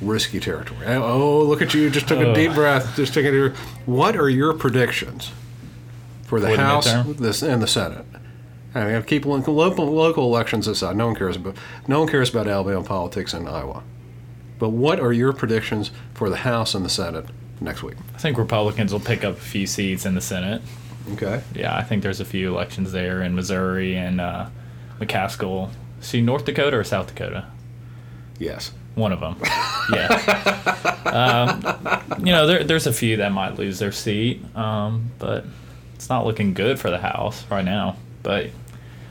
risky 0.00 0.40
territory. 0.40 0.86
Oh, 0.86 1.42
look 1.42 1.62
at 1.62 1.74
you! 1.74 1.90
Just 1.90 2.08
took 2.08 2.18
a 2.20 2.30
Oh. 2.30 2.34
deep 2.34 2.54
breath. 2.54 2.94
Just 2.96 3.14
took 3.14 3.24
it. 3.24 3.52
What 3.86 4.16
are 4.16 4.28
your 4.28 4.52
predictions 4.54 5.30
for 6.24 6.40
the 6.40 6.50
For 6.50 6.56
House 6.56 6.92
this, 7.18 7.42
and 7.42 7.62
the 7.62 7.66
Senate? 7.66 8.04
I 8.74 8.84
mean, 8.84 9.02
keep 9.04 9.24
local, 9.24 9.54
local 9.54 10.24
elections 10.24 10.68
aside. 10.68 10.94
No 10.96 11.06
one 11.06 11.16
cares 11.16 11.36
about 11.36 11.56
no 11.86 12.00
one 12.00 12.08
cares 12.08 12.30
about 12.30 12.46
Alabama 12.46 12.82
politics 12.84 13.32
in 13.34 13.48
Iowa. 13.48 13.82
But 14.58 14.70
what 14.70 15.00
are 15.00 15.12
your 15.12 15.32
predictions 15.32 15.90
for 16.14 16.28
the 16.28 16.36
House 16.38 16.74
and 16.74 16.84
the 16.84 16.90
Senate 16.90 17.26
next 17.60 17.82
week? 17.82 17.96
I 18.14 18.18
think 18.18 18.36
Republicans 18.38 18.92
will 18.92 19.00
pick 19.00 19.24
up 19.24 19.36
a 19.36 19.40
few 19.40 19.66
seats 19.66 20.04
in 20.04 20.14
the 20.14 20.20
Senate. 20.20 20.62
Okay. 21.12 21.40
Yeah, 21.54 21.74
I 21.76 21.82
think 21.82 22.02
there's 22.02 22.20
a 22.20 22.24
few 22.24 22.52
elections 22.54 22.92
there 22.92 23.22
in 23.22 23.34
Missouri 23.34 23.96
and 23.96 24.20
uh, 24.20 24.48
McCaskill. 25.00 25.70
See, 26.00 26.20
North 26.20 26.44
Dakota 26.44 26.76
or 26.76 26.84
South 26.84 27.06
Dakota? 27.08 27.46
Yes. 28.38 28.72
One 28.94 29.12
of 29.12 29.20
them. 29.20 29.36
Yeah. 29.92 30.08
um, 31.06 32.18
you 32.24 32.32
know, 32.32 32.46
there, 32.46 32.64
there's 32.64 32.86
a 32.86 32.92
few 32.92 33.16
that 33.18 33.32
might 33.32 33.56
lose 33.56 33.78
their 33.78 33.92
seat, 33.92 34.44
um, 34.54 35.10
but 35.18 35.44
it's 35.94 36.08
not 36.08 36.26
looking 36.26 36.52
good 36.52 36.78
for 36.78 36.90
the 36.90 36.98
House 36.98 37.46
right 37.50 37.64
now. 37.64 37.96
But 38.22 38.50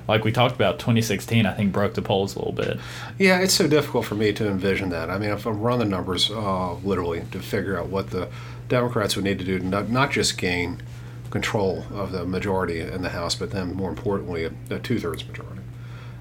like 0.08 0.24
we 0.24 0.32
talked 0.32 0.56
about, 0.56 0.80
2016, 0.80 1.46
I 1.46 1.54
think 1.54 1.74
broke 1.74 1.94
the 1.96 2.02
polls 2.02 2.36
a 2.36 2.40
little 2.40 2.54
bit. 2.54 2.80
Yeah, 3.18 3.40
it's 3.40 3.54
so 3.54 3.68
difficult 3.68 4.06
for 4.06 4.16
me 4.16 4.32
to 4.34 4.48
envision 4.48 4.90
that. 4.90 5.10
I 5.10 5.18
mean, 5.18 5.32
if 5.32 5.46
I 5.48 5.50
run 5.50 5.80
the 5.80 5.86
numbers 5.86 6.30
uh, 6.32 6.76
literally 6.76 7.24
to 7.32 7.40
figure 7.40 7.78
out 7.78 7.88
what 7.88 8.12
the 8.12 8.30
Democrats 8.70 9.16
would 9.16 9.26
need 9.26 9.40
to 9.40 9.46
do 9.46 9.60
to 9.60 9.66
not, 9.66 9.90
not 9.90 10.12
just 10.12 10.38
gain 10.38 10.82
control 11.30 11.86
of 11.94 12.12
the 12.12 12.26
majority 12.26 12.80
in 12.80 13.02
the 13.02 13.10
House, 13.10 13.36
but 13.36 13.52
then 13.52 13.74
more 13.74 13.90
importantly, 13.90 14.46
a, 14.46 14.52
a 14.70 14.80
two-thirds 14.80 15.28
majority. 15.28 15.57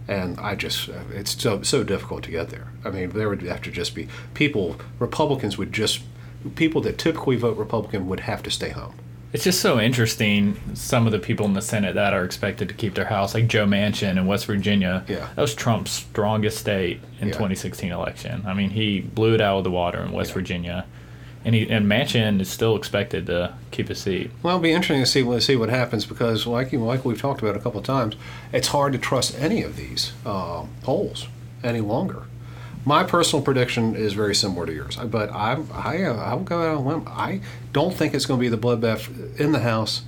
And 0.08 0.38
I 0.38 0.54
just, 0.54 0.88
uh, 0.88 0.92
it's 1.12 1.40
so 1.42 1.62
so 1.62 1.82
difficult 1.82 2.22
to 2.24 2.30
get 2.30 2.50
there. 2.50 2.68
I 2.84 2.90
mean, 2.90 3.10
there 3.10 3.28
would 3.28 3.42
have 3.42 3.62
to 3.62 3.70
just 3.70 3.94
be 3.94 4.08
people, 4.34 4.76
Republicans 5.00 5.58
would 5.58 5.72
just, 5.72 6.00
people 6.54 6.80
that 6.82 6.96
typically 6.98 7.36
vote 7.36 7.56
Republican 7.56 8.06
would 8.08 8.20
have 8.20 8.42
to 8.44 8.50
stay 8.50 8.70
home. 8.70 8.94
It's 9.32 9.42
just 9.42 9.60
so 9.60 9.80
interesting. 9.80 10.56
Some 10.74 11.04
of 11.06 11.12
the 11.12 11.18
people 11.18 11.44
in 11.46 11.52
the 11.54 11.60
Senate 11.60 11.94
that 11.96 12.14
are 12.14 12.24
expected 12.24 12.68
to 12.68 12.74
keep 12.74 12.94
their 12.94 13.06
house, 13.06 13.34
like 13.34 13.48
Joe 13.48 13.66
Manchin 13.66 14.16
in 14.16 14.26
West 14.26 14.46
Virginia, 14.46 15.04
Yeah. 15.08 15.28
that 15.34 15.42
was 15.42 15.54
Trump's 15.54 15.90
strongest 15.90 16.58
state 16.58 17.00
in 17.20 17.28
Yeah. 17.28 17.34
2016 17.34 17.90
election. 17.90 18.44
I 18.46 18.54
mean, 18.54 18.70
he 18.70 19.00
blew 19.00 19.34
it 19.34 19.40
out 19.40 19.58
of 19.58 19.64
the 19.64 19.70
water 19.72 19.98
in 20.00 20.12
West 20.12 20.30
Yeah. 20.30 20.34
Virginia, 20.34 20.86
and 21.46 21.54
he 21.54 21.70
and 21.70 21.86
Manchin 21.86 22.40
is 22.40 22.50
still 22.50 22.74
expected 22.76 23.26
to 23.26 23.54
keep 23.70 23.86
his 23.86 24.00
seat. 24.00 24.32
Well, 24.42 24.56
it'll 24.56 24.62
be 24.62 24.72
interesting 24.72 25.00
to 25.00 25.06
see 25.06 25.22
what 25.22 25.42
see 25.44 25.54
what 25.54 25.68
happens 25.68 26.04
because, 26.04 26.44
like 26.44 26.72
you, 26.72 26.84
like 26.84 27.04
we've 27.04 27.20
talked 27.20 27.40
about 27.40 27.56
a 27.56 27.60
couple 27.60 27.78
of 27.78 27.86
times, 27.86 28.16
it's 28.52 28.68
hard 28.68 28.92
to 28.94 28.98
trust 28.98 29.38
any 29.38 29.62
of 29.62 29.76
these 29.76 30.12
uh, 30.26 30.66
polls 30.82 31.28
any 31.62 31.80
longer. 31.80 32.24
My 32.84 33.04
personal 33.04 33.44
prediction 33.44 33.94
is 33.94 34.12
very 34.12 34.34
similar 34.34 34.66
to 34.66 34.74
yours, 34.74 34.96
but 34.96 35.30
I 35.30 35.62
I 35.72 36.02
uh, 36.02 36.16
I 36.16 36.34
will 36.34 36.42
go 36.42 36.60
out 36.62 36.76
on 36.78 36.84
a 36.84 36.88
limb. 36.88 37.04
I 37.06 37.40
don't 37.72 37.94
think 37.94 38.12
it's 38.12 38.26
going 38.26 38.40
to 38.40 38.42
be 38.42 38.48
the 38.48 38.58
bloodbath 38.58 39.38
in 39.38 39.52
the 39.52 39.60
House 39.60 40.02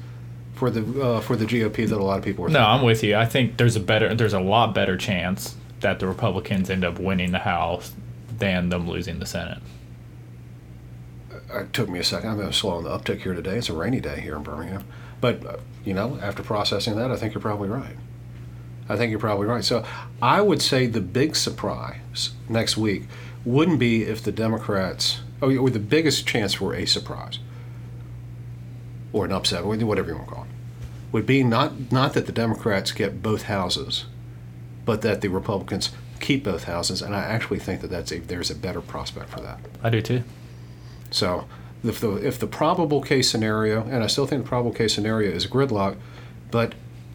for 0.56 0.70
the 0.70 1.00
uh, 1.00 1.20
for 1.20 1.36
the 1.36 1.46
GOP 1.46 1.88
that 1.88 1.98
a 1.98 2.02
lot 2.02 2.18
of 2.18 2.24
people 2.24 2.46
are. 2.46 2.48
No, 2.48 2.64
I'm 2.64 2.82
with 2.82 3.04
you. 3.04 3.14
I 3.14 3.26
think 3.26 3.58
there's 3.58 3.76
a 3.76 3.80
better, 3.80 4.12
there's 4.12 4.32
a 4.32 4.40
lot 4.40 4.74
better 4.74 4.96
chance 4.96 5.54
that 5.80 6.00
the 6.00 6.08
Republicans 6.08 6.68
end 6.68 6.84
up 6.84 6.98
winning 6.98 7.30
the 7.30 7.38
House 7.38 7.92
than 8.38 8.70
them 8.70 8.88
losing 8.88 9.20
the 9.20 9.26
Senate. 9.26 9.58
It 11.50 11.72
took 11.72 11.88
me 11.88 11.98
a 11.98 12.04
second. 12.04 12.30
I'm 12.30 12.36
going 12.36 12.48
to 12.48 12.54
slow 12.54 12.72
on 12.72 12.84
the 12.84 12.90
uptick 12.90 13.22
here 13.22 13.34
today. 13.34 13.56
It's 13.56 13.68
a 13.68 13.72
rainy 13.72 14.00
day 14.00 14.20
here 14.20 14.36
in 14.36 14.42
Birmingham. 14.42 14.84
But, 15.20 15.44
uh, 15.46 15.56
you 15.84 15.94
know, 15.94 16.18
after 16.22 16.42
processing 16.42 16.96
that, 16.96 17.10
I 17.10 17.16
think 17.16 17.34
you're 17.34 17.40
probably 17.40 17.68
right. 17.68 17.96
I 18.88 18.96
think 18.96 19.10
you're 19.10 19.20
probably 19.20 19.46
right. 19.46 19.64
So 19.64 19.84
I 20.22 20.40
would 20.40 20.62
say 20.62 20.86
the 20.86 21.00
big 21.00 21.36
surprise 21.36 22.30
next 22.48 22.76
week 22.76 23.04
wouldn't 23.44 23.78
be 23.78 24.04
if 24.04 24.22
the 24.22 24.32
Democrats, 24.32 25.20
or 25.40 25.70
the 25.70 25.78
biggest 25.78 26.26
chance 26.26 26.54
for 26.54 26.74
a 26.74 26.86
surprise 26.86 27.38
or 29.12 29.24
an 29.24 29.32
upset, 29.32 29.62
or 29.62 29.68
whatever 29.68 30.10
you 30.10 30.16
want 30.16 30.28
to 30.28 30.34
call 30.34 30.44
it, 30.44 30.50
would 31.12 31.24
be 31.24 31.42
not, 31.42 31.90
not 31.90 32.12
that 32.12 32.26
the 32.26 32.32
Democrats 32.32 32.92
get 32.92 33.22
both 33.22 33.44
houses, 33.44 34.04
but 34.84 35.00
that 35.00 35.22
the 35.22 35.28
Republicans 35.28 35.90
keep 36.20 36.44
both 36.44 36.64
houses. 36.64 37.00
And 37.00 37.14
I 37.14 37.20
actually 37.20 37.58
think 37.58 37.80
that 37.80 37.88
that's 37.88 38.12
a, 38.12 38.18
there's 38.18 38.50
a 38.50 38.54
better 38.54 38.82
prospect 38.82 39.30
for 39.30 39.40
that. 39.40 39.60
I 39.82 39.88
do 39.88 40.02
too. 40.02 40.24
So 41.10 41.46
if 41.84 42.00
the 42.00 42.14
if 42.16 42.38
the 42.38 42.46
probable 42.46 43.00
case 43.02 43.30
scenario, 43.30 43.82
and 43.84 44.02
I 44.02 44.06
still 44.06 44.26
think 44.26 44.42
the 44.42 44.48
probable 44.48 44.72
case 44.72 44.94
scenario 44.94 45.30
is 45.30 45.46
gridlock, 45.46 45.96
but 46.50 46.74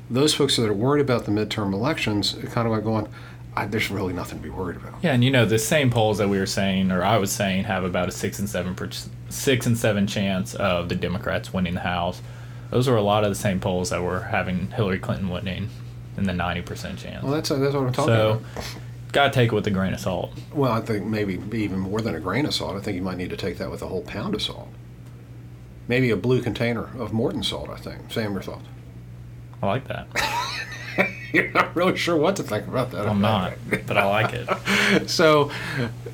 those 0.10 0.34
folks 0.34 0.56
that 0.58 0.68
are 0.68 0.74
worried 0.74 1.02
about 1.02 1.26
the 1.26 1.32
midterm 1.32 1.74
elections 1.74 2.36
kind 2.52 2.68
of 2.68 2.74
like 2.74 2.84
going, 2.84 3.08
I, 3.56 3.66
there's 3.66 3.90
really 3.90 4.14
nothing 4.14 4.40
to 4.40 4.44
be 4.44 4.50
worried 4.50 4.78
about. 4.78 4.96
Yeah, 5.02 5.14
and 5.14 5.24
you 5.24 5.32
know 5.32 5.46
the 5.46 5.60
same 5.60 5.90
polls 5.90 6.18
that 6.18 6.30
we 6.30 6.40
were 6.40 6.46
saying, 6.46 6.92
or 6.92 7.04
I 7.04 7.18
was 7.18 7.32
saying, 7.32 7.66
have 7.66 7.84
about 7.84 8.10
a 8.10 8.12
six 8.12 8.40
and 8.40 8.50
seven 8.50 8.76
per, 8.76 8.90
six 9.30 9.66
and 9.66 9.78
seven 9.78 10.08
chance 10.08 10.56
of 10.56 10.90
the 10.90 10.96
Democrats 10.96 11.54
winning 11.54 11.76
the 11.76 11.82
House. 11.82 12.22
Those 12.72 12.88
were 12.88 12.96
a 12.96 13.04
lot 13.04 13.24
of 13.24 13.30
the 13.30 13.36
same 13.36 13.60
polls 13.60 13.92
that 13.92 14.02
were 14.02 14.22
having 14.22 14.72
Hillary 14.72 15.00
Clinton 15.00 15.30
winning 15.30 15.70
in 16.18 16.24
the 16.24 16.34
ninety 16.34 16.62
percent 16.62 17.00
chance. 17.00 17.24
Well, 17.24 17.34
that's 17.34 17.50
that's 17.50 17.74
what 17.74 17.88
I'm 17.88 17.94
talking 17.94 18.14
so, 18.14 18.32
about. 18.32 18.66
Gotta 19.14 19.32
take 19.32 19.52
it 19.52 19.56
with 19.56 19.66
a 19.68 19.72
grain 19.72 19.94
of 19.94 20.00
salt. 20.02 20.32
Well, 20.54 20.72
I 20.72 20.82
think 20.82 21.06
maybe 21.06 21.40
even 21.54 21.80
more 21.80 22.02
than 22.02 22.16
a 22.16 22.20
grain 22.20 22.46
of 22.46 22.54
salt. 22.54 22.76
I 22.76 22.82
think 22.82 22.96
you 22.96 23.02
might 23.02 23.18
need 23.18 23.30
to 23.30 23.38
take 23.38 23.58
that 23.60 23.72
with 23.72 23.82
a 23.82 23.88
whole 23.88 24.02
pound 24.02 24.36
of 24.36 24.42
salt. 24.42 24.68
Maybe 25.88 26.10
a 26.10 26.18
blue 26.18 26.42
container 26.42 26.90
of 26.98 27.14
Morton 27.14 27.44
salt. 27.44 27.70
I 27.70 27.78
think. 27.78 28.12
Sam, 28.12 28.34
your 28.34 28.42
thoughts? 28.42 28.66
I 29.62 29.68
like 29.68 29.88
that. 29.88 30.08
You're 31.34 31.52
not 31.52 31.76
really 31.76 31.98
sure 31.98 32.16
what 32.16 32.36
to 32.36 32.44
think 32.44 32.68
about 32.68 32.92
that. 32.92 33.08
I'm 33.08 33.22
not, 33.22 33.54
but 33.88 33.98
I 33.98 34.06
like 34.06 34.34
it. 34.34 35.10
so 35.10 35.52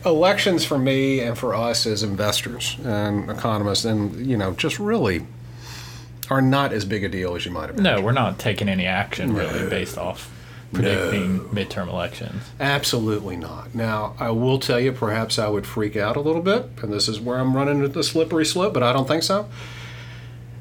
elections 0.05 0.63
for 0.63 0.77
me 0.77 1.19
and 1.19 1.37
for 1.37 1.53
us 1.53 1.85
as 1.85 2.03
investors 2.03 2.77
and 2.83 3.29
economists 3.29 3.83
and 3.83 4.25
you 4.25 4.37
know 4.37 4.53
just 4.53 4.79
really 4.79 5.25
are 6.29 6.41
not 6.41 6.71
as 6.71 6.85
big 6.85 7.03
a 7.03 7.09
deal 7.09 7.35
as 7.35 7.45
you 7.45 7.51
might 7.51 7.67
have 7.67 7.79
No, 7.79 8.01
we're 8.01 8.11
not 8.13 8.39
taking 8.39 8.69
any 8.69 8.85
action 8.85 9.33
really 9.33 9.69
based 9.69 9.97
off 9.97 10.31
predicting 10.73 11.39
midterm 11.49 11.87
elections. 11.87 12.43
absolutely 12.59 13.35
not. 13.35 13.73
Now 13.73 14.15
i 14.19 14.29
will 14.31 14.59
tell 14.59 14.79
you 14.79 14.91
perhaps 14.91 15.39
i 15.39 15.47
would 15.47 15.65
freak 15.65 15.95
out 15.95 16.15
a 16.15 16.21
little 16.21 16.41
bit 16.41 16.69
and 16.81 16.91
this 16.91 17.07
is 17.07 17.19
where 17.19 17.37
i'm 17.37 17.55
running 17.55 17.77
into 17.77 17.89
the 17.89 18.03
slippery 18.03 18.45
slope 18.45 18.73
but 18.73 18.83
i 18.83 18.93
don't 18.93 19.07
think 19.07 19.23
so 19.23 19.47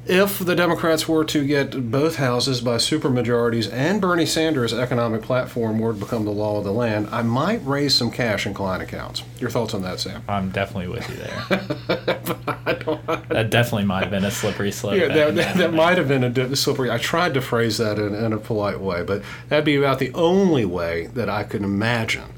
if 0.08 0.38
the 0.38 0.56
Democrats 0.56 1.06
were 1.06 1.24
to 1.26 1.46
get 1.46 1.90
both 1.90 2.16
houses 2.16 2.60
by 2.62 2.76
supermajorities 2.76 3.70
and 3.72 4.00
Bernie 4.00 4.24
Sanders' 4.24 4.72
economic 4.72 5.22
platform 5.22 5.78
were 5.78 5.92
to 5.92 5.98
become 5.98 6.24
the 6.24 6.30
law 6.30 6.58
of 6.58 6.64
the 6.64 6.72
land, 6.72 7.08
I 7.12 7.22
might 7.22 7.64
raise 7.64 7.94
some 7.94 8.10
cash 8.10 8.46
in 8.46 8.54
client 8.54 8.82
accounts. 8.82 9.22
Your 9.38 9.50
thoughts 9.50 9.74
on 9.74 9.82
that, 9.82 10.00
Sam? 10.00 10.22
I'm 10.26 10.50
definitely 10.50 10.88
with 10.88 11.08
you 11.10 11.16
there. 11.16 11.44
that 13.28 13.48
definitely 13.50 13.84
might 13.84 14.00
have 14.00 14.10
been 14.10 14.24
a 14.24 14.30
slippery 14.30 14.72
slope. 14.72 14.96
Yeah, 14.96 15.08
that, 15.08 15.34
that, 15.34 15.56
that 15.56 15.74
might 15.74 15.98
have 15.98 16.08
been 16.08 16.24
a 16.24 16.56
slippery. 16.56 16.90
I 16.90 16.98
tried 16.98 17.34
to 17.34 17.42
phrase 17.42 17.76
that 17.76 17.98
in, 17.98 18.14
in 18.14 18.32
a 18.32 18.38
polite 18.38 18.80
way, 18.80 19.02
but 19.02 19.22
that'd 19.48 19.64
be 19.66 19.76
about 19.76 19.98
the 19.98 20.12
only 20.14 20.64
way 20.64 21.08
that 21.08 21.28
I 21.28 21.44
could 21.44 21.62
imagine 21.62 22.32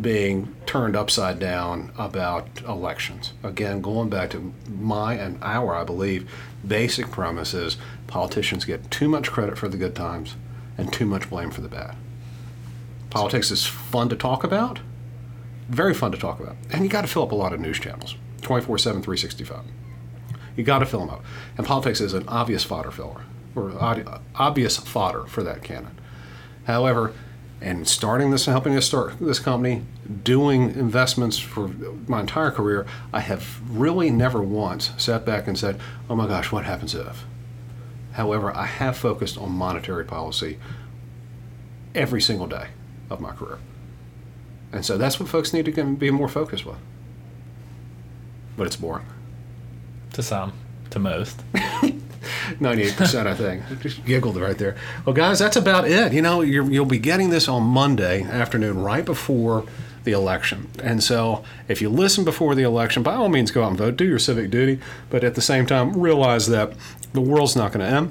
being 0.00 0.54
turned 0.66 0.96
upside 0.96 1.38
down 1.38 1.92
about 1.96 2.48
elections. 2.66 3.32
Again, 3.42 3.80
going 3.80 4.08
back 4.10 4.30
to 4.30 4.52
my 4.68 5.14
and 5.14 5.38
our, 5.42 5.74
I 5.74 5.84
believe, 5.84 6.30
basic 6.66 7.10
premise 7.10 7.54
is 7.54 7.76
politicians 8.06 8.64
get 8.64 8.90
too 8.90 9.08
much 9.08 9.30
credit 9.30 9.56
for 9.56 9.68
the 9.68 9.76
good 9.76 9.94
times 9.94 10.36
and 10.76 10.92
too 10.92 11.06
much 11.06 11.30
blame 11.30 11.50
for 11.50 11.60
the 11.60 11.68
bad. 11.68 11.96
Politics 13.10 13.50
is 13.50 13.64
fun 13.66 14.08
to 14.08 14.16
talk 14.16 14.42
about. 14.44 14.80
very 15.68 15.94
fun 15.94 16.12
to 16.12 16.18
talk 16.18 16.40
about. 16.40 16.56
And 16.70 16.82
you 16.84 16.90
got 16.90 17.02
to 17.02 17.06
fill 17.06 17.22
up 17.22 17.32
a 17.32 17.36
lot 17.36 17.52
of 17.52 17.60
news 17.60 17.78
channels 17.78 18.16
24 18.42 18.78
7, 18.78 19.02
365. 19.02 19.64
You 20.56 20.64
got 20.64 20.80
to 20.80 20.86
fill 20.86 21.00
them 21.00 21.10
up. 21.10 21.24
And 21.56 21.66
politics 21.66 22.00
is 22.00 22.12
an 22.12 22.28
obvious 22.28 22.64
fodder 22.64 22.90
filler, 22.90 23.22
or 23.54 23.72
obvious 24.34 24.76
fodder 24.76 25.24
for 25.26 25.42
that 25.42 25.62
cannon. 25.62 25.98
However, 26.64 27.12
and 27.64 27.88
starting 27.88 28.30
this 28.30 28.46
and 28.46 28.52
helping 28.52 28.76
us 28.76 28.84
start 28.84 29.14
this 29.18 29.38
company, 29.38 29.82
doing 30.22 30.64
investments 30.74 31.38
for 31.38 31.68
my 32.06 32.20
entire 32.20 32.50
career, 32.50 32.84
I 33.10 33.20
have 33.20 33.58
really 33.66 34.10
never 34.10 34.42
once 34.42 34.90
sat 34.98 35.24
back 35.24 35.48
and 35.48 35.58
said, 35.58 35.80
oh 36.10 36.14
my 36.14 36.26
gosh, 36.28 36.52
what 36.52 36.64
happens 36.66 36.94
if? 36.94 37.24
However, 38.12 38.54
I 38.54 38.66
have 38.66 38.98
focused 38.98 39.38
on 39.38 39.52
monetary 39.52 40.04
policy 40.04 40.58
every 41.94 42.20
single 42.20 42.46
day 42.46 42.68
of 43.08 43.18
my 43.18 43.30
career. 43.30 43.58
And 44.70 44.84
so 44.84 44.98
that's 44.98 45.18
what 45.18 45.30
folks 45.30 45.54
need 45.54 45.64
to 45.64 45.84
be 45.94 46.10
more 46.10 46.28
focused 46.28 46.66
with. 46.66 46.76
But 48.58 48.66
it's 48.66 48.76
boring. 48.76 49.06
To 50.12 50.22
some, 50.22 50.52
to 50.90 50.98
most. 50.98 51.42
98%, 52.58 53.26
I 53.26 53.34
think. 53.34 53.80
Just 53.80 54.04
giggled 54.04 54.36
right 54.36 54.56
there. 54.56 54.76
Well, 55.04 55.14
guys, 55.14 55.38
that's 55.38 55.56
about 55.56 55.88
it. 55.88 56.12
You 56.12 56.22
know, 56.22 56.40
you 56.40 56.62
will 56.64 56.84
be 56.84 56.98
getting 56.98 57.30
this 57.30 57.48
on 57.48 57.62
Monday 57.62 58.22
afternoon, 58.22 58.82
right 58.82 59.04
before 59.04 59.64
the 60.04 60.12
election. 60.12 60.70
And 60.82 61.02
so, 61.02 61.44
if 61.68 61.80
you 61.80 61.88
listen 61.88 62.24
before 62.24 62.54
the 62.54 62.62
election, 62.62 63.02
by 63.02 63.14
all 63.14 63.28
means, 63.28 63.50
go 63.50 63.62
out 63.64 63.70
and 63.70 63.78
vote, 63.78 63.96
do 63.96 64.04
your 64.04 64.18
civic 64.18 64.50
duty. 64.50 64.80
But 65.10 65.24
at 65.24 65.34
the 65.34 65.42
same 65.42 65.66
time, 65.66 65.98
realize 65.98 66.46
that 66.48 66.74
the 67.12 67.20
world's 67.20 67.56
not 67.56 67.72
going 67.72 67.86
to 67.86 67.96
end. 67.96 68.10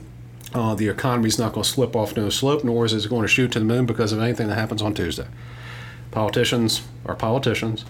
Uh, 0.54 0.76
the 0.76 0.88
economy's 0.88 1.40
not 1.40 1.54
going 1.54 1.64
to 1.64 1.70
slip 1.70 1.96
off 1.96 2.16
no 2.16 2.30
slope, 2.30 2.64
nor 2.64 2.86
is 2.86 2.94
it 2.94 3.10
going 3.10 3.24
to 3.24 3.28
shoot 3.28 3.52
to 3.52 3.60
the 3.60 3.66
moon 3.66 3.86
because 3.86 4.12
of 4.12 4.20
anything 4.20 4.48
that 4.48 4.56
happens 4.56 4.82
on 4.82 4.94
Tuesday. 4.94 5.28
Politicians 6.12 6.84
are 7.06 7.16
politicians 7.16 7.86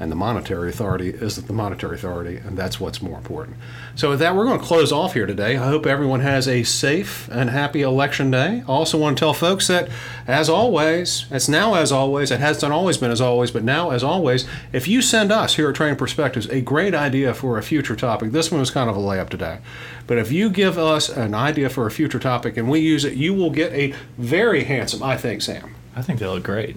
and 0.00 0.12
the 0.12 0.16
monetary 0.16 0.68
authority 0.70 1.10
is 1.10 1.36
the 1.36 1.52
monetary 1.52 1.96
authority, 1.96 2.36
and 2.36 2.56
that's 2.56 2.78
what's 2.78 3.02
more 3.02 3.18
important. 3.18 3.56
So, 3.96 4.10
with 4.10 4.20
that, 4.20 4.36
we're 4.36 4.44
going 4.44 4.60
to 4.60 4.64
close 4.64 4.92
off 4.92 5.14
here 5.14 5.26
today. 5.26 5.56
I 5.56 5.66
hope 5.66 5.86
everyone 5.86 6.20
has 6.20 6.46
a 6.46 6.62
safe 6.62 7.28
and 7.32 7.50
happy 7.50 7.82
election 7.82 8.30
day. 8.30 8.62
I 8.66 8.70
also 8.70 8.96
want 8.96 9.16
to 9.16 9.20
tell 9.20 9.34
folks 9.34 9.66
that, 9.66 9.88
as 10.26 10.48
always, 10.48 11.26
it's 11.30 11.48
now 11.48 11.74
as 11.74 11.90
always, 11.90 12.30
it 12.30 12.38
hasn't 12.38 12.72
always 12.72 12.96
been 12.96 13.10
as 13.10 13.20
always, 13.20 13.50
but 13.50 13.64
now 13.64 13.90
as 13.90 14.04
always, 14.04 14.46
if 14.72 14.86
you 14.86 15.02
send 15.02 15.32
us 15.32 15.56
here 15.56 15.68
at 15.68 15.74
Trading 15.74 15.96
Perspectives 15.96 16.48
a 16.48 16.60
great 16.60 16.94
idea 16.94 17.34
for 17.34 17.58
a 17.58 17.62
future 17.62 17.96
topic, 17.96 18.30
this 18.30 18.50
one 18.52 18.60
was 18.60 18.70
kind 18.70 18.88
of 18.88 18.96
a 18.96 19.00
layup 19.00 19.30
today, 19.30 19.58
but 20.06 20.18
if 20.18 20.30
you 20.30 20.48
give 20.48 20.78
us 20.78 21.08
an 21.08 21.34
idea 21.34 21.68
for 21.68 21.86
a 21.86 21.90
future 21.90 22.20
topic 22.20 22.56
and 22.56 22.70
we 22.70 22.78
use 22.78 23.04
it, 23.04 23.14
you 23.14 23.34
will 23.34 23.50
get 23.50 23.72
a 23.72 23.94
very 24.16 24.64
handsome, 24.64 25.02
I 25.02 25.16
think, 25.16 25.42
Sam. 25.42 25.74
I 25.96 26.02
think 26.02 26.20
they 26.20 26.26
look 26.26 26.44
great. 26.44 26.76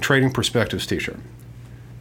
Trading 0.00 0.32
Perspectives 0.32 0.86
t 0.86 0.98
shirt. 0.98 1.18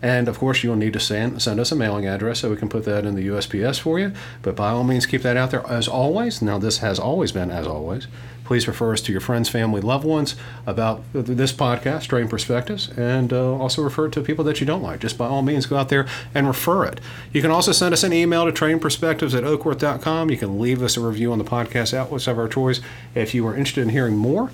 And 0.02 0.28
of 0.28 0.38
course, 0.38 0.64
you'll 0.64 0.76
need 0.76 0.94
to 0.94 1.00
send, 1.00 1.42
send 1.42 1.60
us 1.60 1.72
a 1.72 1.76
mailing 1.76 2.06
address 2.06 2.40
so 2.40 2.50
we 2.50 2.58
can 2.58 2.70
put 2.70 2.86
that 2.86 3.06
in 3.06 3.16
the 3.16 3.28
USPS 3.28 3.80
for 3.80 4.00
you. 4.00 4.12
But 4.42 4.56
by 4.56 4.70
all 4.70 4.84
means, 4.84 5.06
keep 5.06 5.22
that 5.24 5.38
out 5.38 5.52
there 5.52 5.66
as 5.68 5.88
always. 5.88 6.42
Now, 6.42 6.58
this 6.58 6.80
has 6.80 7.00
always 7.00 7.32
been 7.32 7.50
as 7.50 7.66
always. 7.66 8.08
Please 8.46 8.68
refer 8.68 8.94
us 8.94 9.02
to 9.02 9.12
your 9.12 9.22
friends, 9.22 9.50
family, 9.50 9.82
loved 9.82 10.06
ones 10.06 10.36
about 10.68 11.04
this 11.14 11.52
podcast, 11.52 12.08
Trading 12.08 12.30
Perspectives, 12.30 12.90
and 12.90 13.34
uh, 13.34 13.56
also 13.56 13.82
refer 13.82 14.08
to 14.10 14.22
people 14.22 14.46
that 14.46 14.60
you 14.60 14.68
don't 14.68 14.84
like. 14.84 15.00
Just 15.00 15.18
by 15.18 15.26
all 15.26 15.42
means, 15.42 15.66
go 15.66 15.78
out 15.78 15.90
there 15.90 16.08
and 16.36 16.48
refer 16.48 16.86
it. 16.86 17.02
You 17.34 17.42
can 17.42 17.50
also 17.50 17.72
send 17.72 17.92
us 17.92 18.04
an 18.04 18.14
email 18.14 18.46
to 18.46 18.52
tradingperspectives 18.52 19.36
at 19.36 19.44
oakworth.com. 19.44 20.30
You 20.30 20.38
can 20.38 20.60
leave 20.60 20.84
us 20.84 20.96
a 20.96 21.02
review 21.02 21.32
on 21.32 21.40
the 21.40 21.44
podcast 21.44 21.96
outlets 21.96 22.28
of 22.28 22.38
our 22.38 22.48
choice. 22.48 22.82
If 23.16 23.34
you 23.34 23.48
are 23.48 23.56
interested 23.56 23.82
in 23.82 23.90
hearing 23.90 24.16
more, 24.16 24.52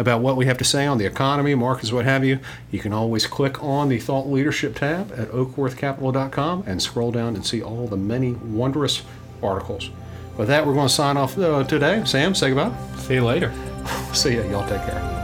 about 0.00 0.22
what 0.22 0.36
we 0.36 0.46
have 0.46 0.58
to 0.58 0.64
say 0.64 0.86
on 0.86 0.98
the 0.98 1.04
economy, 1.04 1.54
markets, 1.54 1.92
what 1.92 2.06
have 2.06 2.24
you, 2.24 2.40
you 2.70 2.78
can 2.78 2.92
always 2.92 3.26
click 3.26 3.62
on 3.62 3.88
the 3.88 4.00
Thought 4.00 4.28
Leadership 4.28 4.74
tab 4.74 5.12
at 5.12 5.28
oakworthcapital.com 5.28 6.64
and 6.66 6.82
scroll 6.82 7.12
down 7.12 7.34
and 7.34 7.46
see 7.46 7.62
all 7.62 7.86
the 7.86 7.96
many 7.96 8.32
wondrous 8.32 9.02
articles. 9.42 9.90
With 10.36 10.48
that, 10.48 10.66
we're 10.66 10.74
going 10.74 10.88
to 10.88 10.94
sign 10.94 11.16
off 11.16 11.36
uh, 11.38 11.64
today. 11.64 12.02
Sam, 12.06 12.34
say 12.34 12.48
goodbye. 12.48 12.74
See 12.96 13.14
you 13.14 13.24
later. 13.24 13.52
See 14.14 14.36
ya. 14.36 14.42
Y'all 14.44 14.68
take 14.68 14.82
care. 14.82 15.19